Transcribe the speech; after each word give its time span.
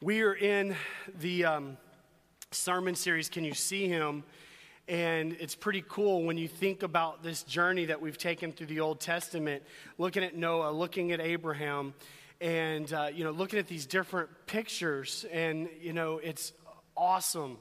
We 0.00 0.22
are 0.22 0.32
in 0.32 0.76
the 1.18 1.44
um, 1.44 1.76
sermon 2.52 2.94
series, 2.94 3.28
Can 3.28 3.42
You 3.42 3.52
See 3.52 3.88
Him? 3.88 4.22
And 4.86 5.36
it's 5.40 5.56
pretty 5.56 5.82
cool 5.88 6.22
when 6.22 6.38
you 6.38 6.46
think 6.46 6.84
about 6.84 7.24
this 7.24 7.42
journey 7.42 7.86
that 7.86 8.00
we've 8.00 8.16
taken 8.16 8.52
through 8.52 8.68
the 8.68 8.78
Old 8.78 9.00
Testament, 9.00 9.64
looking 9.98 10.22
at 10.22 10.36
Noah, 10.36 10.70
looking 10.70 11.10
at 11.10 11.20
Abraham, 11.20 11.94
and, 12.40 12.92
uh, 12.92 13.08
you 13.12 13.24
know, 13.24 13.32
looking 13.32 13.58
at 13.58 13.66
these 13.66 13.86
different 13.86 14.30
pictures. 14.46 15.26
And, 15.32 15.68
you 15.80 15.92
know, 15.92 16.18
it's 16.18 16.52
awesome 16.96 17.58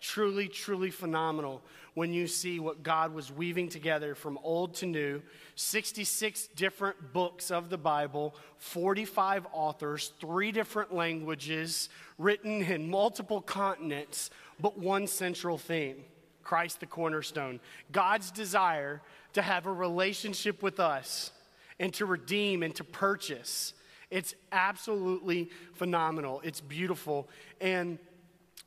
truly, 0.00 0.48
truly 0.48 0.90
phenomenal 0.90 1.62
when 1.94 2.12
you 2.12 2.26
see 2.26 2.60
what 2.60 2.82
God 2.82 3.12
was 3.12 3.32
weaving 3.32 3.68
together 3.68 4.14
from 4.14 4.38
old 4.42 4.74
to 4.74 4.86
new 4.86 5.20
66 5.56 6.48
different 6.54 7.12
books 7.12 7.50
of 7.50 7.70
the 7.70 7.78
Bible, 7.78 8.36
45 8.58 9.46
authors, 9.52 10.12
three 10.20 10.52
different 10.52 10.94
languages, 10.94 11.88
written 12.16 12.62
in 12.62 12.88
multiple 12.88 13.40
continents, 13.40 14.30
but 14.60 14.78
one 14.78 15.06
central 15.06 15.58
theme 15.58 16.04
Christ 16.44 16.80
the 16.80 16.86
cornerstone. 16.86 17.60
God's 17.90 18.30
desire 18.30 19.02
to 19.32 19.42
have 19.42 19.66
a 19.66 19.72
relationship 19.72 20.62
with 20.62 20.80
us 20.80 21.32
and 21.80 21.92
to 21.94 22.06
redeem 22.06 22.62
and 22.62 22.74
to 22.76 22.84
purchase. 22.84 23.74
It's 24.10 24.34
absolutely 24.52 25.50
phenomenal. 25.74 26.40
It's 26.42 26.60
beautiful. 26.60 27.28
And 27.60 27.98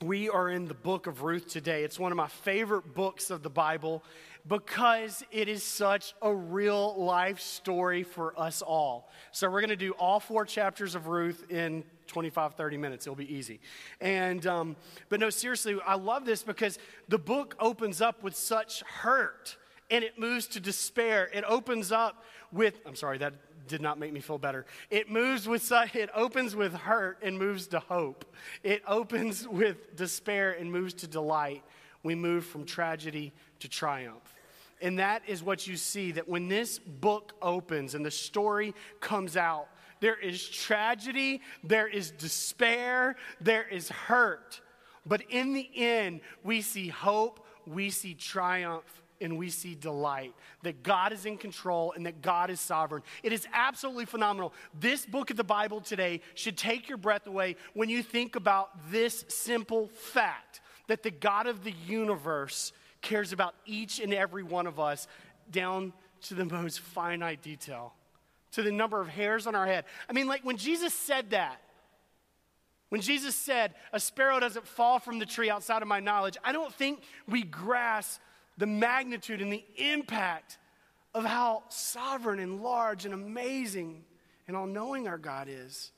we 0.02 0.30
are 0.30 0.50
in 0.50 0.68
the 0.68 0.74
book 0.74 1.06
of 1.06 1.22
Ruth 1.22 1.48
today. 1.48 1.84
It's 1.84 2.00
one 2.00 2.12
of 2.12 2.16
my 2.16 2.28
favorite 2.28 2.96
books 2.96 3.30
of 3.30 3.44
the 3.44 3.50
Bible 3.50 4.04
because 4.48 5.24
it 5.32 5.48
is 5.48 5.64
such 5.64 6.16
a 6.22 6.34
real 6.34 6.96
life 6.96 7.40
story 7.40 8.02
for 8.02 8.38
us 8.40 8.64
all. 8.64 9.10
So, 9.32 9.50
we're 9.50 9.62
going 9.62 9.70
to 9.70 9.76
do 9.76 9.92
all 9.92 10.20
four 10.20 10.46
chapters 10.46 10.96
of 10.96 11.08
Ruth 11.08 11.46
in 11.52 11.84
25, 12.08 12.56
30 12.56 12.78
minutes. 12.78 13.06
It'll 13.06 13.16
be 13.16 13.32
easy. 13.32 13.60
And, 14.00 14.46
um, 14.48 14.76
but 15.10 15.20
no, 15.20 15.30
seriously, 15.30 15.78
I 15.86 15.96
love 15.96 16.26
this 16.26 16.42
because 16.42 16.80
the 17.08 17.20
book 17.20 17.56
opens 17.60 18.02
up 18.02 18.24
with 18.24 18.36
such 18.36 18.82
hurt 18.82 19.58
and 19.92 20.04
it 20.04 20.18
moves 20.18 20.48
to 20.48 20.60
despair. 20.60 21.30
It 21.32 21.44
opens 21.48 21.92
up 21.92 22.24
with, 22.52 22.80
I'm 22.88 22.96
sorry, 22.96 23.20
that 23.20 23.34
did 23.68 23.82
not 23.82 24.00
make 24.00 24.14
me 24.14 24.20
feel 24.20 24.38
better. 24.38 24.66
It 24.90 25.10
moves 25.10 25.48
with 25.48 25.72
it 25.72 26.10
opens 26.14 26.56
with 26.56 26.74
hurt 26.74 27.20
and 27.22 27.38
moves 27.38 27.68
to 27.68 27.80
hope. 27.80 28.26
It 28.64 28.82
opens 28.88 29.48
with 29.48 29.96
despair 29.96 30.52
and 30.52 30.72
moves 30.72 30.94
to 30.96 31.08
delight. 31.08 31.64
We 32.04 32.16
move 32.16 32.46
from 32.46 32.66
tragedy 32.66 33.34
to 33.60 33.70
triumph. 33.70 34.36
And 34.82 34.98
that 35.00 35.22
is 35.28 35.44
what 35.44 35.68
you 35.68 35.78
see 35.78 36.12
that 36.14 36.28
when 36.28 36.48
this 36.48 36.80
book 36.80 37.34
opens 37.42 37.94
and 37.94 38.06
the 38.06 38.12
story 38.12 38.74
comes 39.00 39.38
out, 39.38 39.68
there 40.00 40.20
is 40.20 40.48
tragedy, 40.50 41.42
there 41.64 41.88
is 41.88 42.10
despair, 42.12 43.16
there 43.40 43.68
is 43.68 43.90
hurt. 43.90 44.60
But 45.06 45.22
in 45.30 45.54
the 45.54 45.70
end, 45.76 46.22
we 46.44 46.62
see 46.62 46.88
hope, 46.88 47.46
we 47.68 47.92
see 47.92 48.16
triumph, 48.16 49.01
and 49.22 49.38
we 49.38 49.50
see 49.50 49.76
delight 49.76 50.34
that 50.64 50.84
God 50.84 51.14
is 51.14 51.26
in 51.26 51.38
control 51.38 51.94
and 51.96 52.06
that 52.06 52.22
God 52.22 52.50
is 52.50 52.60
sovereign. 52.60 53.04
It 53.24 53.32
is 53.32 53.48
absolutely 53.54 54.06
phenomenal. 54.06 54.54
This 54.80 55.06
book 55.06 55.30
of 55.30 55.38
the 55.38 55.44
Bible 55.44 55.82
today 55.82 56.22
should 56.34 56.58
take 56.58 56.90
your 56.90 56.98
breath 56.98 57.28
away 57.28 57.56
when 57.74 57.90
you 57.90 58.04
think 58.04 58.36
about 58.36 58.92
this 58.92 59.24
simple 59.28 59.88
fact 59.88 60.62
that 60.88 61.04
the 61.04 61.12
God 61.12 61.48
of 61.48 61.64
the 61.64 61.74
universe 61.88 62.74
cares 63.02 63.32
about 63.32 63.56
each 63.66 64.00
and 64.00 64.14
every 64.14 64.44
one 64.44 64.68
of 64.68 64.80
us 64.80 65.08
down 65.50 65.94
to 66.24 66.34
the 66.34 66.46
most 66.46 66.80
finite 66.80 67.42
detail, 67.42 67.94
to 68.52 68.62
the 68.62 68.72
number 68.72 69.00
of 69.00 69.08
hairs 69.08 69.48
on 69.48 69.56
our 69.56 69.66
head. 69.66 69.86
I 70.10 70.14
mean, 70.14 70.28
like 70.28 70.44
when 70.44 70.58
Jesus 70.58 70.94
said 70.94 71.32
that, 71.32 71.62
when 72.90 73.02
Jesus 73.02 73.36
said, 73.36 73.74
A 73.94 74.00
sparrow 74.00 74.40
doesn't 74.40 74.68
fall 74.68 75.00
from 75.00 75.18
the 75.18 75.26
tree 75.26 75.50
outside 75.50 75.82
of 75.82 75.88
my 75.88 76.02
knowledge, 76.02 76.38
I 76.44 76.52
don't 76.52 76.74
think 76.74 77.02
we 77.28 77.44
grasp 77.44 78.20
the 78.58 78.68
magnitude 78.68 79.42
and 79.42 79.52
the 79.52 79.64
impact 79.78 80.58
of 81.14 81.26
how 81.26 81.64
sovereign 81.70 82.40
and 82.40 82.62
large 82.62 83.06
and 83.06 83.14
amazing 83.14 84.04
and 84.48 84.56
all 84.56 84.68
knowing 84.68 85.08
our 85.08 85.18
God 85.18 85.48
is, 85.50 85.92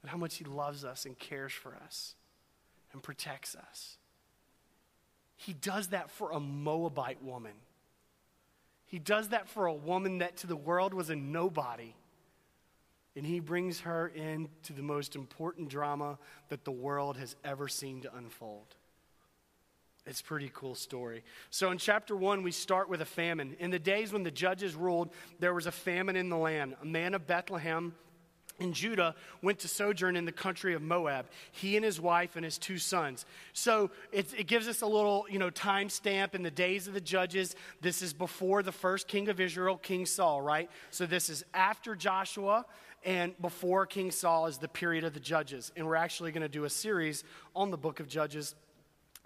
but 0.00 0.10
how 0.10 0.16
much 0.16 0.36
He 0.36 0.44
loves 0.44 0.84
us 0.84 1.04
and 1.06 1.18
cares 1.18 1.52
for 1.52 1.76
us 1.84 2.14
and 2.92 3.02
protects 3.02 3.54
us. 3.56 3.98
He 5.36 5.52
does 5.52 5.88
that 5.88 6.10
for 6.10 6.30
a 6.30 6.40
Moabite 6.40 7.22
woman. 7.22 7.52
He 8.86 8.98
does 8.98 9.28
that 9.28 9.48
for 9.48 9.66
a 9.66 9.74
woman 9.74 10.18
that 10.18 10.38
to 10.38 10.46
the 10.46 10.56
world 10.56 10.94
was 10.94 11.10
a 11.10 11.16
nobody. 11.16 11.94
And 13.16 13.26
he 13.26 13.40
brings 13.40 13.80
her 13.80 14.08
into 14.08 14.72
the 14.72 14.82
most 14.82 15.14
important 15.16 15.68
drama 15.68 16.18
that 16.48 16.64
the 16.64 16.72
world 16.72 17.16
has 17.16 17.36
ever 17.44 17.68
seen 17.68 18.00
to 18.02 18.16
unfold. 18.16 18.74
It's 20.06 20.20
a 20.20 20.24
pretty 20.24 20.50
cool 20.52 20.74
story. 20.74 21.24
So 21.50 21.70
in 21.70 21.78
chapter 21.78 22.14
one, 22.14 22.42
we 22.42 22.52
start 22.52 22.90
with 22.90 23.00
a 23.00 23.06
famine. 23.06 23.56
In 23.58 23.70
the 23.70 23.78
days 23.78 24.12
when 24.12 24.22
the 24.22 24.30
judges 24.30 24.74
ruled, 24.74 25.10
there 25.38 25.54
was 25.54 25.66
a 25.66 25.72
famine 25.72 26.16
in 26.16 26.28
the 26.28 26.36
land. 26.36 26.76
A 26.82 26.84
man 26.84 27.14
of 27.14 27.26
Bethlehem 27.26 27.94
in 28.60 28.72
Judah 28.72 29.14
went 29.42 29.60
to 29.60 29.68
sojourn 29.68 30.14
in 30.14 30.26
the 30.26 30.32
country 30.32 30.74
of 30.74 30.82
Moab, 30.82 31.26
he 31.50 31.74
and 31.76 31.84
his 31.84 32.00
wife 32.00 32.36
and 32.36 32.44
his 32.44 32.58
two 32.58 32.78
sons. 32.78 33.26
So 33.52 33.90
it, 34.12 34.32
it 34.38 34.46
gives 34.46 34.68
us 34.68 34.82
a 34.82 34.86
little, 34.86 35.26
you 35.28 35.38
know, 35.38 35.50
time 35.50 35.88
stamp 35.88 36.34
in 36.34 36.42
the 36.42 36.50
days 36.50 36.86
of 36.86 36.94
the 36.94 37.00
judges. 37.00 37.56
This 37.80 38.02
is 38.02 38.12
before 38.12 38.62
the 38.62 38.72
first 38.72 39.08
king 39.08 39.28
of 39.28 39.40
Israel, 39.40 39.76
King 39.76 40.06
Saul, 40.06 40.40
right? 40.40 40.70
So 40.90 41.06
this 41.06 41.30
is 41.30 41.44
after 41.52 41.96
Joshua 41.96 42.64
and 43.04 43.34
before 43.40 43.86
King 43.86 44.10
Saul 44.10 44.46
is 44.46 44.58
the 44.58 44.68
period 44.68 45.04
of 45.04 45.14
the 45.14 45.20
judges. 45.20 45.72
And 45.76 45.86
we're 45.86 45.96
actually 45.96 46.30
going 46.30 46.42
to 46.42 46.48
do 46.48 46.64
a 46.64 46.70
series 46.70 47.24
on 47.56 47.70
the 47.70 47.76
book 47.76 48.00
of 48.00 48.08
Judges 48.08 48.54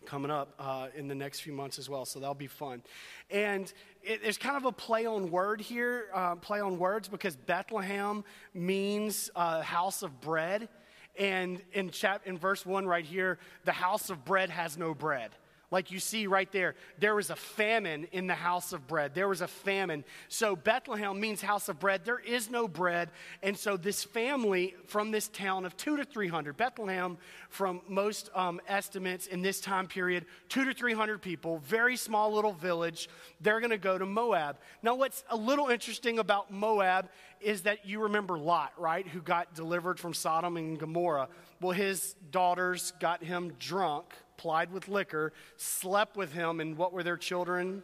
coming 0.08 0.30
up 0.30 0.54
uh, 0.58 0.88
in 0.96 1.06
the 1.06 1.14
next 1.14 1.40
few 1.40 1.52
months 1.52 1.78
as 1.78 1.88
well, 1.88 2.06
so 2.06 2.18
that'll 2.18 2.34
be 2.34 2.46
fun. 2.46 2.82
And 3.30 3.70
it, 4.02 4.22
there's 4.22 4.38
kind 4.38 4.56
of 4.56 4.64
a 4.64 4.72
play 4.72 5.04
on 5.04 5.30
word 5.30 5.60
here, 5.60 6.06
uh, 6.14 6.36
play 6.36 6.60
on 6.60 6.78
words, 6.78 7.08
because 7.08 7.36
Bethlehem 7.36 8.24
means 8.54 9.30
uh, 9.36 9.60
house 9.60 10.02
of 10.02 10.18
bread. 10.22 10.70
And 11.18 11.60
in, 11.74 11.90
chap- 11.90 12.22
in 12.26 12.38
verse 12.38 12.64
1 12.64 12.86
right 12.86 13.04
here, 13.04 13.38
the 13.66 13.72
house 13.72 14.08
of 14.08 14.24
bread 14.24 14.48
has 14.48 14.78
no 14.78 14.94
bread. 14.94 15.30
Like 15.70 15.90
you 15.90 15.98
see 15.98 16.26
right 16.26 16.50
there, 16.50 16.76
there 16.98 17.14
was 17.14 17.28
a 17.28 17.36
famine 17.36 18.08
in 18.12 18.26
the 18.26 18.34
house 18.34 18.72
of 18.72 18.86
bread. 18.86 19.14
There 19.14 19.28
was 19.28 19.42
a 19.42 19.46
famine. 19.46 20.02
So 20.28 20.56
Bethlehem 20.56 21.20
means 21.20 21.42
house 21.42 21.68
of 21.68 21.78
bread. 21.78 22.06
There 22.06 22.18
is 22.18 22.50
no 22.50 22.66
bread. 22.66 23.10
And 23.42 23.54
so 23.54 23.76
this 23.76 24.02
family 24.02 24.74
from 24.86 25.10
this 25.10 25.28
town 25.28 25.66
of 25.66 25.76
two 25.76 25.98
to 25.98 26.04
300, 26.04 26.56
Bethlehem, 26.56 27.18
from 27.50 27.82
most 27.86 28.30
um, 28.34 28.62
estimates 28.66 29.26
in 29.26 29.42
this 29.42 29.60
time 29.60 29.86
period, 29.86 30.24
two 30.48 30.64
to 30.64 30.72
300 30.72 31.20
people, 31.20 31.58
very 31.58 31.96
small 31.96 32.32
little 32.32 32.54
village, 32.54 33.10
they're 33.42 33.60
going 33.60 33.70
to 33.70 33.76
go 33.76 33.98
to 33.98 34.06
Moab. 34.06 34.56
Now, 34.82 34.94
what's 34.94 35.22
a 35.28 35.36
little 35.36 35.68
interesting 35.68 36.18
about 36.18 36.50
Moab 36.50 37.10
is 37.42 37.62
that 37.62 37.86
you 37.86 38.00
remember 38.00 38.38
Lot, 38.38 38.72
right, 38.78 39.06
who 39.06 39.20
got 39.20 39.54
delivered 39.54 40.00
from 40.00 40.14
Sodom 40.14 40.56
and 40.56 40.78
Gomorrah. 40.78 41.28
Well, 41.60 41.72
his 41.72 42.14
daughters 42.30 42.94
got 43.00 43.22
him 43.22 43.52
drunk 43.58 44.14
plied 44.38 44.72
with 44.72 44.88
liquor, 44.88 45.34
slept 45.58 46.16
with 46.16 46.32
him, 46.32 46.60
and 46.60 46.78
what 46.78 46.94
were 46.94 47.02
their 47.02 47.18
children? 47.18 47.82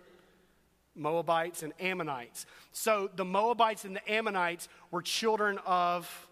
Moabites 0.97 1.63
and 1.63 1.73
Ammonites. 1.81 2.47
So 2.73 3.11
the 3.15 3.25
Moabites 3.25 3.85
and 3.85 3.97
the 3.97 4.11
Ammonites 4.11 4.69
were 4.91 5.03
children 5.03 5.59
of, 5.67 6.29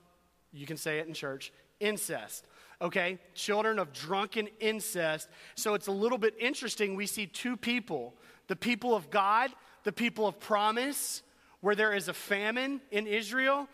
you 0.53 0.66
can 0.66 0.77
say 0.77 0.99
it 0.99 1.06
in 1.06 1.15
church, 1.15 1.53
incest. 1.81 2.47
Okay? 2.81 3.19
Children 3.34 3.78
of 3.78 3.93
drunken 3.93 4.49
incest. 4.60 5.28
So 5.56 5.75
it's 5.75 5.88
a 5.88 5.93
little 5.93 6.19
bit 6.19 6.34
interesting. 6.39 6.94
We 6.94 7.06
see 7.06 7.27
two 7.27 7.56
people 7.56 8.15
the 8.49 8.56
people 8.56 8.94
of 8.94 9.09
God, 9.09 9.50
the 9.84 9.93
people 9.93 10.27
of 10.27 10.39
promise, 10.39 11.22
where 11.60 11.75
there 11.75 11.94
is 11.94 12.09
a 12.09 12.12
famine 12.12 12.83
in 12.91 13.06
Israel. 13.06 13.66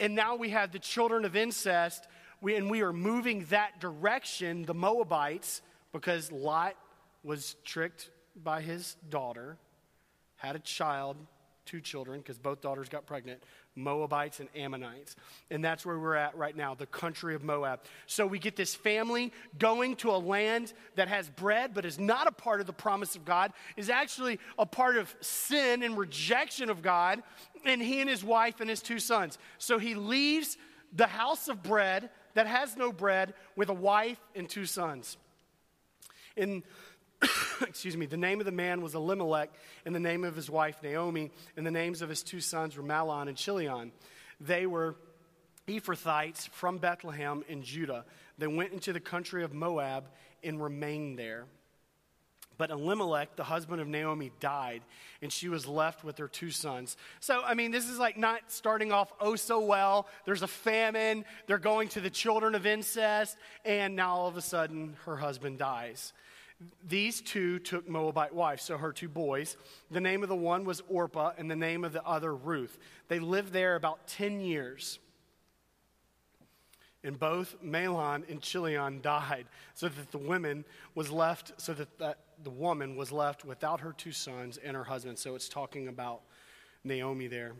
And 0.00 0.14
now 0.14 0.36
we 0.36 0.50
have 0.50 0.72
the 0.72 0.78
children 0.78 1.26
of 1.26 1.36
incest, 1.36 2.06
we, 2.40 2.54
and 2.54 2.70
we 2.70 2.82
are 2.82 2.92
moving 2.92 3.44
that 3.50 3.80
direction, 3.80 4.64
the 4.64 4.74
Moabites, 4.74 5.60
because 5.96 6.30
Lot 6.30 6.76
was 7.24 7.56
tricked 7.64 8.10
by 8.42 8.60
his 8.60 8.98
daughter, 9.08 9.56
had 10.36 10.54
a 10.54 10.58
child, 10.58 11.16
two 11.64 11.80
children, 11.80 12.20
because 12.20 12.38
both 12.38 12.60
daughters 12.60 12.90
got 12.90 13.06
pregnant 13.06 13.42
Moabites 13.74 14.40
and 14.40 14.50
Ammonites. 14.54 15.16
And 15.50 15.64
that's 15.64 15.86
where 15.86 15.98
we're 15.98 16.14
at 16.14 16.36
right 16.36 16.54
now, 16.54 16.74
the 16.74 16.84
country 16.84 17.34
of 17.34 17.42
Moab. 17.42 17.80
So 18.06 18.26
we 18.26 18.38
get 18.38 18.56
this 18.56 18.74
family 18.74 19.32
going 19.58 19.96
to 19.96 20.10
a 20.10 20.18
land 20.18 20.74
that 20.96 21.08
has 21.08 21.30
bread, 21.30 21.72
but 21.72 21.86
is 21.86 21.98
not 21.98 22.26
a 22.26 22.32
part 22.32 22.60
of 22.60 22.66
the 22.66 22.74
promise 22.74 23.16
of 23.16 23.24
God, 23.24 23.54
is 23.78 23.88
actually 23.88 24.38
a 24.58 24.66
part 24.66 24.98
of 24.98 25.14
sin 25.22 25.82
and 25.82 25.96
rejection 25.96 26.68
of 26.68 26.82
God, 26.82 27.22
and 27.64 27.80
he 27.80 28.00
and 28.00 28.10
his 28.10 28.22
wife 28.22 28.60
and 28.60 28.68
his 28.68 28.82
two 28.82 28.98
sons. 28.98 29.38
So 29.56 29.78
he 29.78 29.94
leaves 29.94 30.58
the 30.92 31.06
house 31.06 31.48
of 31.48 31.62
bread 31.62 32.10
that 32.34 32.46
has 32.46 32.76
no 32.76 32.92
bread 32.92 33.32
with 33.56 33.70
a 33.70 33.74
wife 33.74 34.20
and 34.34 34.46
two 34.46 34.66
sons. 34.66 35.16
In 36.36 36.62
excuse 37.62 37.96
me, 37.96 38.06
the 38.06 38.16
name 38.16 38.40
of 38.40 38.46
the 38.46 38.52
man 38.52 38.82
was 38.82 38.94
Elimelech, 38.94 39.50
and 39.84 39.94
the 39.94 40.00
name 40.00 40.24
of 40.24 40.36
his 40.36 40.50
wife 40.50 40.82
Naomi, 40.82 41.30
and 41.56 41.66
the 41.66 41.70
names 41.70 42.02
of 42.02 42.08
his 42.08 42.22
two 42.22 42.40
sons 42.40 42.76
were 42.76 42.82
Mahlon 42.82 43.28
and 43.28 43.36
Chilion. 43.36 43.92
They 44.40 44.66
were 44.66 44.96
Ephrathites 45.66 46.48
from 46.50 46.78
Bethlehem 46.78 47.44
in 47.48 47.62
Judah. 47.62 48.04
They 48.38 48.46
went 48.46 48.72
into 48.72 48.92
the 48.92 49.00
country 49.00 49.42
of 49.44 49.52
Moab 49.52 50.04
and 50.44 50.62
remained 50.62 51.18
there. 51.18 51.46
But 52.58 52.70
Elimelech, 52.70 53.36
the 53.36 53.44
husband 53.44 53.82
of 53.82 53.88
Naomi, 53.88 54.32
died, 54.40 54.82
and 55.20 55.30
she 55.30 55.50
was 55.50 55.66
left 55.66 56.04
with 56.04 56.16
her 56.18 56.28
two 56.28 56.50
sons. 56.50 56.96
So, 57.20 57.42
I 57.44 57.52
mean, 57.52 57.70
this 57.70 57.86
is 57.86 57.98
like 57.98 58.16
not 58.16 58.40
starting 58.50 58.92
off 58.92 59.12
oh 59.20 59.36
so 59.36 59.60
well. 59.60 60.06
There's 60.24 60.42
a 60.42 60.48
famine, 60.48 61.26
they're 61.46 61.58
going 61.58 61.88
to 61.90 62.00
the 62.00 62.08
children 62.08 62.54
of 62.54 62.64
incest, 62.64 63.36
and 63.64 63.94
now 63.94 64.16
all 64.16 64.28
of 64.28 64.38
a 64.38 64.42
sudden 64.42 64.96
her 65.04 65.16
husband 65.16 65.58
dies. 65.58 66.14
These 66.88 67.20
two 67.20 67.58
took 67.58 67.88
Moabite 67.88 68.34
wives, 68.34 68.62
so 68.62 68.78
her 68.78 68.92
two 68.92 69.08
boys. 69.08 69.56
The 69.90 70.00
name 70.00 70.22
of 70.22 70.28
the 70.28 70.36
one 70.36 70.64
was 70.64 70.82
Orpah, 70.88 71.32
and 71.36 71.50
the 71.50 71.56
name 71.56 71.84
of 71.84 71.92
the 71.92 72.04
other 72.04 72.34
Ruth. 72.34 72.78
They 73.08 73.18
lived 73.18 73.52
there 73.52 73.76
about 73.76 74.06
10 74.06 74.40
years. 74.40 74.98
And 77.04 77.18
both 77.18 77.62
Mahlon 77.62 78.28
and 78.30 78.40
Chilion 78.40 79.00
died, 79.02 79.46
so 79.74 79.88
that 79.88 80.10
the 80.10 80.18
woman 80.18 80.64
was 80.94 81.10
left, 81.10 81.52
so 81.58 81.74
that 81.74 81.98
the, 81.98 82.16
the 82.42 82.50
woman 82.50 82.96
was 82.96 83.12
left 83.12 83.44
without 83.44 83.80
her 83.80 83.92
two 83.92 84.12
sons 84.12 84.56
and 84.56 84.74
her 84.74 84.84
husband. 84.84 85.18
So 85.18 85.34
it's 85.34 85.48
talking 85.48 85.88
about 85.88 86.22
Naomi 86.84 87.26
there. 87.26 87.52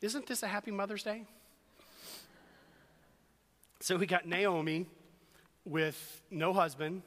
Isn't 0.00 0.26
this 0.26 0.42
a 0.42 0.46
happy 0.46 0.70
Mother's 0.70 1.02
Day? 1.02 1.24
So 3.80 3.96
we 3.96 4.06
got 4.06 4.26
Naomi 4.26 4.86
with 5.64 6.22
no 6.30 6.52
husband, 6.52 7.02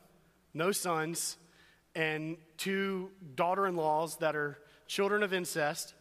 no 0.54 0.72
sons, 0.72 1.38
and 1.96 2.38
two 2.58 3.10
daughter 3.36 3.68
in 3.68 3.76
laws 3.76 4.18
that 4.18 4.36
are 4.36 4.58
children 4.88 5.24
of 5.24 5.34
incest 5.34 5.94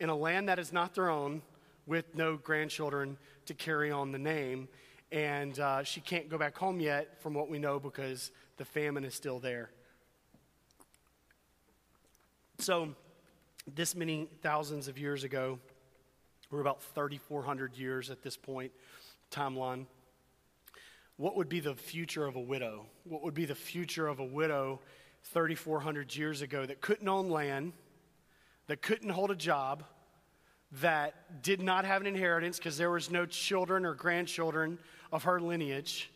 in 0.00 0.08
a 0.08 0.14
land 0.14 0.48
that 0.48 0.58
is 0.58 0.72
not 0.72 0.94
their 0.94 1.10
own 1.10 1.42
with 1.86 2.14
no 2.14 2.36
grandchildren 2.36 3.16
to 3.46 3.54
carry 3.54 3.90
on 3.90 4.12
the 4.12 4.18
name. 4.18 4.68
And 5.10 5.58
uh, 5.58 5.82
she 5.84 6.00
can't 6.00 6.28
go 6.28 6.36
back 6.36 6.56
home 6.56 6.80
yet, 6.80 7.20
from 7.22 7.34
what 7.34 7.48
we 7.48 7.58
know, 7.58 7.80
because 7.80 8.30
the 8.58 8.64
famine 8.64 9.04
is 9.04 9.14
still 9.14 9.38
there. 9.38 9.70
So, 12.58 12.94
this 13.74 13.94
many 13.94 14.28
thousands 14.42 14.88
of 14.88 14.98
years 14.98 15.24
ago, 15.24 15.58
we're 16.50 16.60
about 16.60 16.82
3,400 16.82 17.76
years 17.76 18.10
at 18.10 18.22
this 18.22 18.36
point, 18.36 18.72
timeline 19.30 19.86
what 21.18 21.36
would 21.36 21.48
be 21.48 21.60
the 21.60 21.74
future 21.74 22.26
of 22.26 22.36
a 22.36 22.40
widow? 22.40 22.86
What 23.04 23.22
would 23.24 23.34
be 23.34 23.44
the 23.44 23.54
future 23.54 24.06
of 24.06 24.20
a 24.20 24.24
widow 24.24 24.80
3,400 25.24 26.14
years 26.14 26.42
ago 26.42 26.64
that 26.64 26.80
couldn't 26.80 27.08
own 27.08 27.28
land, 27.28 27.72
that 28.68 28.80
couldn't 28.82 29.10
hold 29.10 29.32
a 29.32 29.36
job, 29.36 29.84
that 30.80 31.42
did 31.42 31.60
not 31.60 31.84
have 31.84 32.00
an 32.00 32.06
inheritance 32.06 32.58
because 32.58 32.78
there 32.78 32.90
was 32.90 33.10
no 33.10 33.26
children 33.26 33.84
or 33.84 33.94
grandchildren 33.94 34.78
of 35.10 35.24
her 35.24 35.40
lineage? 35.40 36.08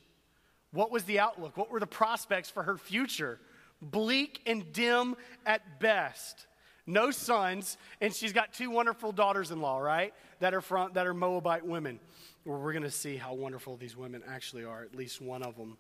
What 0.70 0.92
was 0.92 1.02
the 1.02 1.18
outlook? 1.18 1.56
What 1.56 1.70
were 1.70 1.80
the 1.80 1.86
prospects 1.86 2.48
for 2.48 2.62
her 2.62 2.78
future? 2.78 3.40
Bleak 3.82 4.40
and 4.46 4.72
dim 4.72 5.16
at 5.44 5.80
best. 5.80 6.46
No 6.86 7.10
sons, 7.10 7.76
and 8.00 8.14
she's 8.14 8.32
got 8.32 8.52
two 8.52 8.70
wonderful 8.70 9.10
daughters 9.10 9.50
in 9.50 9.60
law, 9.60 9.78
right? 9.78 10.14
That 10.38 10.54
are, 10.54 10.60
from, 10.60 10.92
that 10.92 11.08
are 11.08 11.14
Moabite 11.14 11.66
women 11.66 11.98
where 12.44 12.58
we're 12.58 12.72
going 12.72 12.82
to 12.82 12.90
see 12.90 13.16
how 13.16 13.34
wonderful 13.34 13.76
these 13.76 13.96
women 13.96 14.22
actually 14.28 14.64
are, 14.64 14.82
at 14.82 14.94
least 14.94 15.20
one 15.20 15.42
of 15.42 15.56
them, 15.56 15.76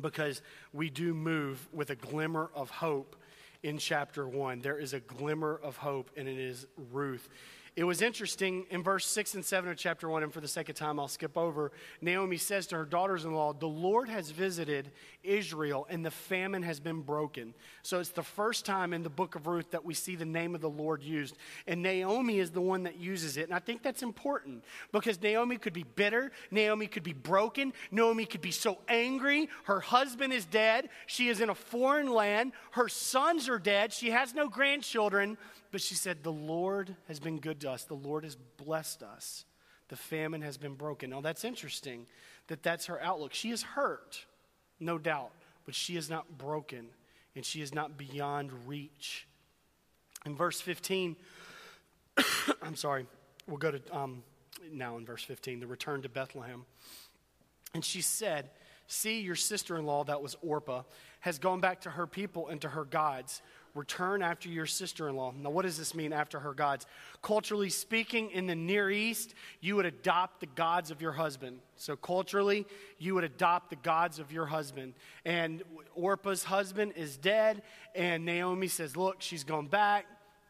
because 0.00 0.42
we 0.72 0.90
do 0.90 1.14
move 1.14 1.68
with 1.72 1.90
a 1.90 1.94
glimmer 1.94 2.50
of 2.54 2.70
hope 2.70 3.16
in 3.62 3.78
chapter 3.78 4.26
1. 4.28 4.60
There 4.60 4.78
is 4.78 4.92
a 4.92 5.00
glimmer 5.00 5.58
of 5.62 5.76
hope, 5.76 6.10
and 6.16 6.28
it 6.28 6.38
is 6.38 6.66
Ruth. 6.92 7.28
It 7.76 7.84
was 7.84 8.00
interesting 8.00 8.64
in 8.70 8.82
verse 8.82 9.06
6 9.06 9.34
and 9.34 9.44
7 9.44 9.70
of 9.70 9.76
chapter 9.76 10.08
1, 10.08 10.22
and 10.22 10.32
for 10.32 10.40
the 10.40 10.48
sake 10.48 10.70
of 10.70 10.76
time, 10.76 10.98
I'll 10.98 11.08
skip 11.08 11.36
over. 11.36 11.72
Naomi 12.00 12.38
says 12.38 12.66
to 12.68 12.76
her 12.76 12.86
daughters 12.86 13.26
in 13.26 13.34
law, 13.34 13.52
The 13.52 13.66
Lord 13.66 14.08
has 14.08 14.30
visited 14.30 14.90
Israel, 15.22 15.86
and 15.90 16.02
the 16.02 16.10
famine 16.10 16.62
has 16.62 16.80
been 16.80 17.02
broken. 17.02 17.52
So 17.82 18.00
it's 18.00 18.08
the 18.08 18.22
first 18.22 18.64
time 18.64 18.94
in 18.94 19.02
the 19.02 19.10
book 19.10 19.34
of 19.34 19.46
Ruth 19.46 19.72
that 19.72 19.84
we 19.84 19.92
see 19.92 20.16
the 20.16 20.24
name 20.24 20.54
of 20.54 20.62
the 20.62 20.70
Lord 20.70 21.02
used. 21.02 21.36
And 21.66 21.82
Naomi 21.82 22.38
is 22.38 22.50
the 22.50 22.62
one 22.62 22.84
that 22.84 22.96
uses 22.96 23.36
it. 23.36 23.42
And 23.42 23.52
I 23.52 23.58
think 23.58 23.82
that's 23.82 24.02
important 24.02 24.64
because 24.90 25.20
Naomi 25.20 25.58
could 25.58 25.74
be 25.74 25.84
bitter, 25.84 26.32
Naomi 26.50 26.86
could 26.86 27.02
be 27.02 27.12
broken, 27.12 27.74
Naomi 27.90 28.24
could 28.24 28.40
be 28.40 28.52
so 28.52 28.78
angry. 28.88 29.50
Her 29.64 29.80
husband 29.80 30.32
is 30.32 30.46
dead, 30.46 30.88
she 31.04 31.28
is 31.28 31.42
in 31.42 31.50
a 31.50 31.54
foreign 31.54 32.10
land, 32.10 32.52
her 32.70 32.88
sons 32.88 33.50
are 33.50 33.58
dead, 33.58 33.92
she 33.92 34.12
has 34.12 34.32
no 34.32 34.48
grandchildren. 34.48 35.36
But 35.76 35.82
she 35.82 35.94
said, 35.94 36.22
The 36.22 36.32
Lord 36.32 36.96
has 37.06 37.20
been 37.20 37.38
good 37.38 37.60
to 37.60 37.70
us. 37.70 37.84
The 37.84 37.92
Lord 37.92 38.24
has 38.24 38.34
blessed 38.34 39.02
us. 39.02 39.44
The 39.88 39.96
famine 39.96 40.40
has 40.40 40.56
been 40.56 40.72
broken. 40.72 41.10
Now, 41.10 41.20
that's 41.20 41.44
interesting 41.44 42.06
that 42.46 42.62
that's 42.62 42.86
her 42.86 42.98
outlook. 43.02 43.34
She 43.34 43.50
is 43.50 43.62
hurt, 43.62 44.24
no 44.80 44.96
doubt, 44.96 45.32
but 45.66 45.74
she 45.74 45.98
is 45.98 46.08
not 46.08 46.38
broken 46.38 46.86
and 47.34 47.44
she 47.44 47.60
is 47.60 47.74
not 47.74 47.98
beyond 47.98 48.52
reach. 48.66 49.26
In 50.24 50.34
verse 50.34 50.62
15, 50.62 51.14
I'm 52.62 52.74
sorry, 52.74 53.04
we'll 53.46 53.58
go 53.58 53.72
to 53.72 53.94
um, 53.94 54.22
now 54.72 54.96
in 54.96 55.04
verse 55.04 55.24
15, 55.24 55.60
the 55.60 55.66
return 55.66 56.00
to 56.00 56.08
Bethlehem. 56.08 56.64
And 57.74 57.84
she 57.84 58.00
said, 58.00 58.48
See, 58.88 59.20
your 59.20 59.36
sister 59.36 59.76
in 59.76 59.84
law, 59.84 60.04
that 60.04 60.22
was 60.22 60.36
Orpah, 60.40 60.84
has 61.20 61.38
gone 61.38 61.60
back 61.60 61.82
to 61.82 61.90
her 61.90 62.06
people 62.06 62.48
and 62.48 62.62
to 62.62 62.68
her 62.70 62.84
gods. 62.84 63.42
Return 63.76 64.22
after 64.22 64.48
your 64.48 64.66
sister 64.66 65.08
in 65.08 65.16
law. 65.16 65.32
Now, 65.36 65.50
what 65.50 65.62
does 65.62 65.76
this 65.76 65.94
mean 65.94 66.12
after 66.12 66.40
her 66.40 66.54
gods? 66.54 66.86
Culturally 67.22 67.68
speaking, 67.68 68.30
in 68.30 68.46
the 68.46 68.54
Near 68.54 68.90
East, 68.90 69.34
you 69.60 69.76
would 69.76 69.84
adopt 69.84 70.40
the 70.40 70.46
gods 70.46 70.90
of 70.90 71.02
your 71.02 71.12
husband. 71.12 71.58
So, 71.76 71.94
culturally, 71.94 72.66
you 72.98 73.14
would 73.14 73.24
adopt 73.24 73.70
the 73.70 73.76
gods 73.76 74.18
of 74.18 74.32
your 74.32 74.46
husband. 74.46 74.94
And 75.24 75.62
Orpah's 75.94 76.44
husband 76.44 76.94
is 76.96 77.16
dead, 77.18 77.62
and 77.94 78.24
Naomi 78.24 78.68
says, 78.68 78.96
Look, 78.96 79.16
she's 79.18 79.44
gone 79.44 79.66
back. 79.66 80.06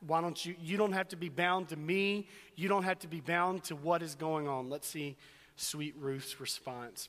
Why 0.06 0.20
don't 0.20 0.46
you? 0.46 0.54
You 0.62 0.76
don't 0.76 0.92
have 0.92 1.08
to 1.08 1.16
be 1.16 1.28
bound 1.28 1.70
to 1.70 1.76
me. 1.76 2.28
You 2.54 2.68
don't 2.68 2.84
have 2.84 3.00
to 3.00 3.08
be 3.08 3.20
bound 3.20 3.64
to 3.64 3.74
what 3.74 4.02
is 4.02 4.14
going 4.14 4.46
on. 4.46 4.70
Let's 4.70 4.86
see 4.86 5.16
sweet 5.56 5.94
Ruth's 5.98 6.38
response. 6.40 7.08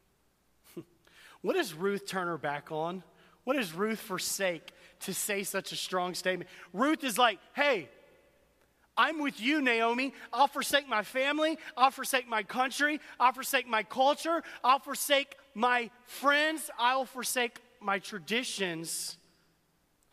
What 1.41 1.55
does 1.55 1.73
Ruth 1.73 2.05
turn 2.07 2.27
her 2.27 2.37
back 2.37 2.71
on? 2.71 3.03
What 3.43 3.55
does 3.57 3.73
Ruth 3.73 3.99
forsake 3.99 4.71
to 5.01 5.13
say 5.13 5.43
such 5.43 5.71
a 5.71 5.75
strong 5.75 6.13
statement? 6.13 6.49
Ruth 6.73 7.03
is 7.03 7.17
like, 7.17 7.39
hey, 7.55 7.89
I'm 8.95 9.19
with 9.21 9.41
you, 9.41 9.61
Naomi. 9.61 10.13
I'll 10.31 10.47
forsake 10.47 10.87
my 10.87 11.01
family. 11.01 11.57
I'll 11.75 11.91
forsake 11.91 12.27
my 12.27 12.43
country. 12.43 12.99
I'll 13.19 13.33
forsake 13.33 13.67
my 13.67 13.83
culture. 13.83 14.43
I'll 14.63 14.79
forsake 14.79 15.35
my 15.55 15.89
friends. 16.05 16.69
I'll 16.77 17.05
forsake 17.05 17.59
my 17.79 17.99
traditions 17.99 19.17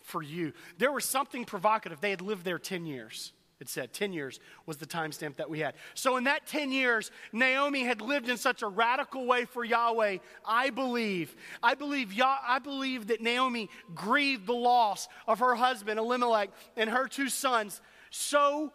for 0.00 0.22
you. 0.22 0.54
There 0.78 0.92
was 0.92 1.04
something 1.04 1.44
provocative. 1.44 2.00
They 2.00 2.10
had 2.10 2.22
lived 2.22 2.44
there 2.44 2.58
10 2.58 2.86
years. 2.86 3.32
It 3.60 3.68
said 3.68 3.92
10 3.92 4.12
years 4.12 4.38
was 4.66 4.76
the 4.76 4.86
timestamp 4.86 5.36
that 5.36 5.50
we 5.50 5.58
had. 5.58 5.74
So, 5.94 6.16
in 6.16 6.24
that 6.24 6.46
10 6.46 6.70
years, 6.70 7.10
Naomi 7.32 7.82
had 7.82 8.00
lived 8.00 8.28
in 8.28 8.36
such 8.36 8.62
a 8.62 8.68
radical 8.68 9.26
way 9.26 9.46
for 9.46 9.64
Yahweh. 9.64 10.18
I 10.44 10.70
believe, 10.70 11.34
I 11.60 11.74
believe, 11.74 12.12
Yah, 12.12 12.38
I 12.46 12.60
believe 12.60 13.08
that 13.08 13.20
Naomi 13.20 13.68
grieved 13.94 14.46
the 14.46 14.54
loss 14.54 15.08
of 15.26 15.40
her 15.40 15.56
husband, 15.56 15.98
Elimelech, 15.98 16.50
and 16.76 16.88
her 16.88 17.08
two 17.08 17.28
sons 17.28 17.80
so 18.10 18.72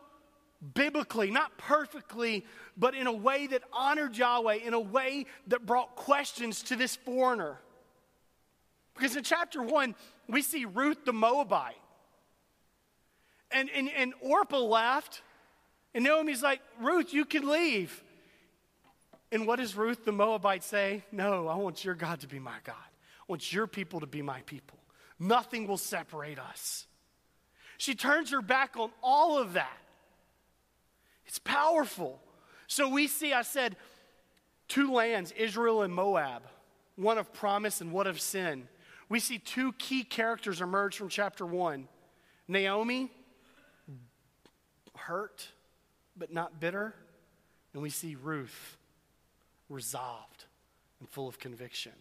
biblically, 0.74 1.32
not 1.32 1.58
perfectly, 1.58 2.46
but 2.78 2.94
in 2.94 3.08
a 3.08 3.13
way 3.13 3.48
that 3.48 3.63
honored 3.72 4.18
Yahweh, 4.18 4.56
in 4.56 4.74
a 4.74 4.80
way 4.80 5.25
that 5.48 5.66
brought 5.66 5.96
questions 5.96 6.62
to 6.63 6.75
this 6.75 6.98
foreigner. 6.98 7.58
Because 8.96 9.16
in 9.16 9.24
chapter 9.24 9.62
1, 9.62 9.96
we 10.28 10.42
see 10.42 10.66
Ruth 10.66 11.06
the 11.06 11.13
Moabite 11.13 11.75
and, 13.54 13.70
and, 13.76 13.90
and 13.96 14.14
Orpah 14.22 14.58
left. 14.58 15.22
And 15.94 16.04
Naomi's 16.04 16.42
like, 16.42 16.62
Ruth, 16.82 17.14
you 17.14 17.26
can 17.26 17.48
leave. 17.48 18.04
And 19.32 19.48
what 19.48 19.58
does 19.60 19.76
Ruth 19.76 20.06
the 20.06 20.12
Moabite 20.12 20.64
say? 20.64 21.04
No, 21.12 21.48
I 21.48 21.56
want 21.56 21.84
your 21.84 21.96
God 21.96 22.22
to 22.22 22.28
be 22.28 22.40
my 22.40 22.58
God. 22.64 22.76
I 22.76 23.26
want 23.28 23.54
your 23.54 23.68
people 23.68 24.00
to 24.00 24.08
be 24.08 24.22
my 24.22 24.42
people. 24.42 24.78
Nothing 25.20 25.68
will 25.68 25.78
separate 25.78 26.40
us. 26.40 26.88
She 27.78 27.96
turns 27.96 28.32
her 28.32 28.42
back 28.42 28.76
on 28.78 28.92
all 29.02 29.38
of 29.38 29.54
that. 29.54 29.78
It's 31.26 31.40
powerful. 31.40 32.22
So 32.68 32.90
we 32.90 33.08
see, 33.08 33.34
I 33.34 33.42
said, 33.42 33.76
Two 34.68 34.92
lands, 34.92 35.32
Israel 35.34 35.84
and 35.84 35.94
Moab, 35.94 36.44
one 36.96 37.18
of 37.18 37.34
promise 37.34 37.82
and 37.82 37.92
one 37.92 38.08
of 38.08 38.20
sin. 38.20 38.68
We 39.10 39.20
see 39.20 39.38
two 39.38 39.74
key 39.74 40.04
characters 40.04 40.62
emerge 40.62 40.98
from 40.98 41.10
chapter 41.10 41.46
one 41.46 41.88
Naomi, 42.48 43.12
hurt, 45.06 45.48
but 46.18 46.32
not 46.32 46.60
bitter. 46.60 46.94
And 47.74 47.82
we 47.82 47.90
see 47.90 48.16
Ruth, 48.16 48.78
resolved 49.70 50.46
and 51.00 51.10
full 51.10 51.28
of 51.28 51.40
conviction. 51.40 51.94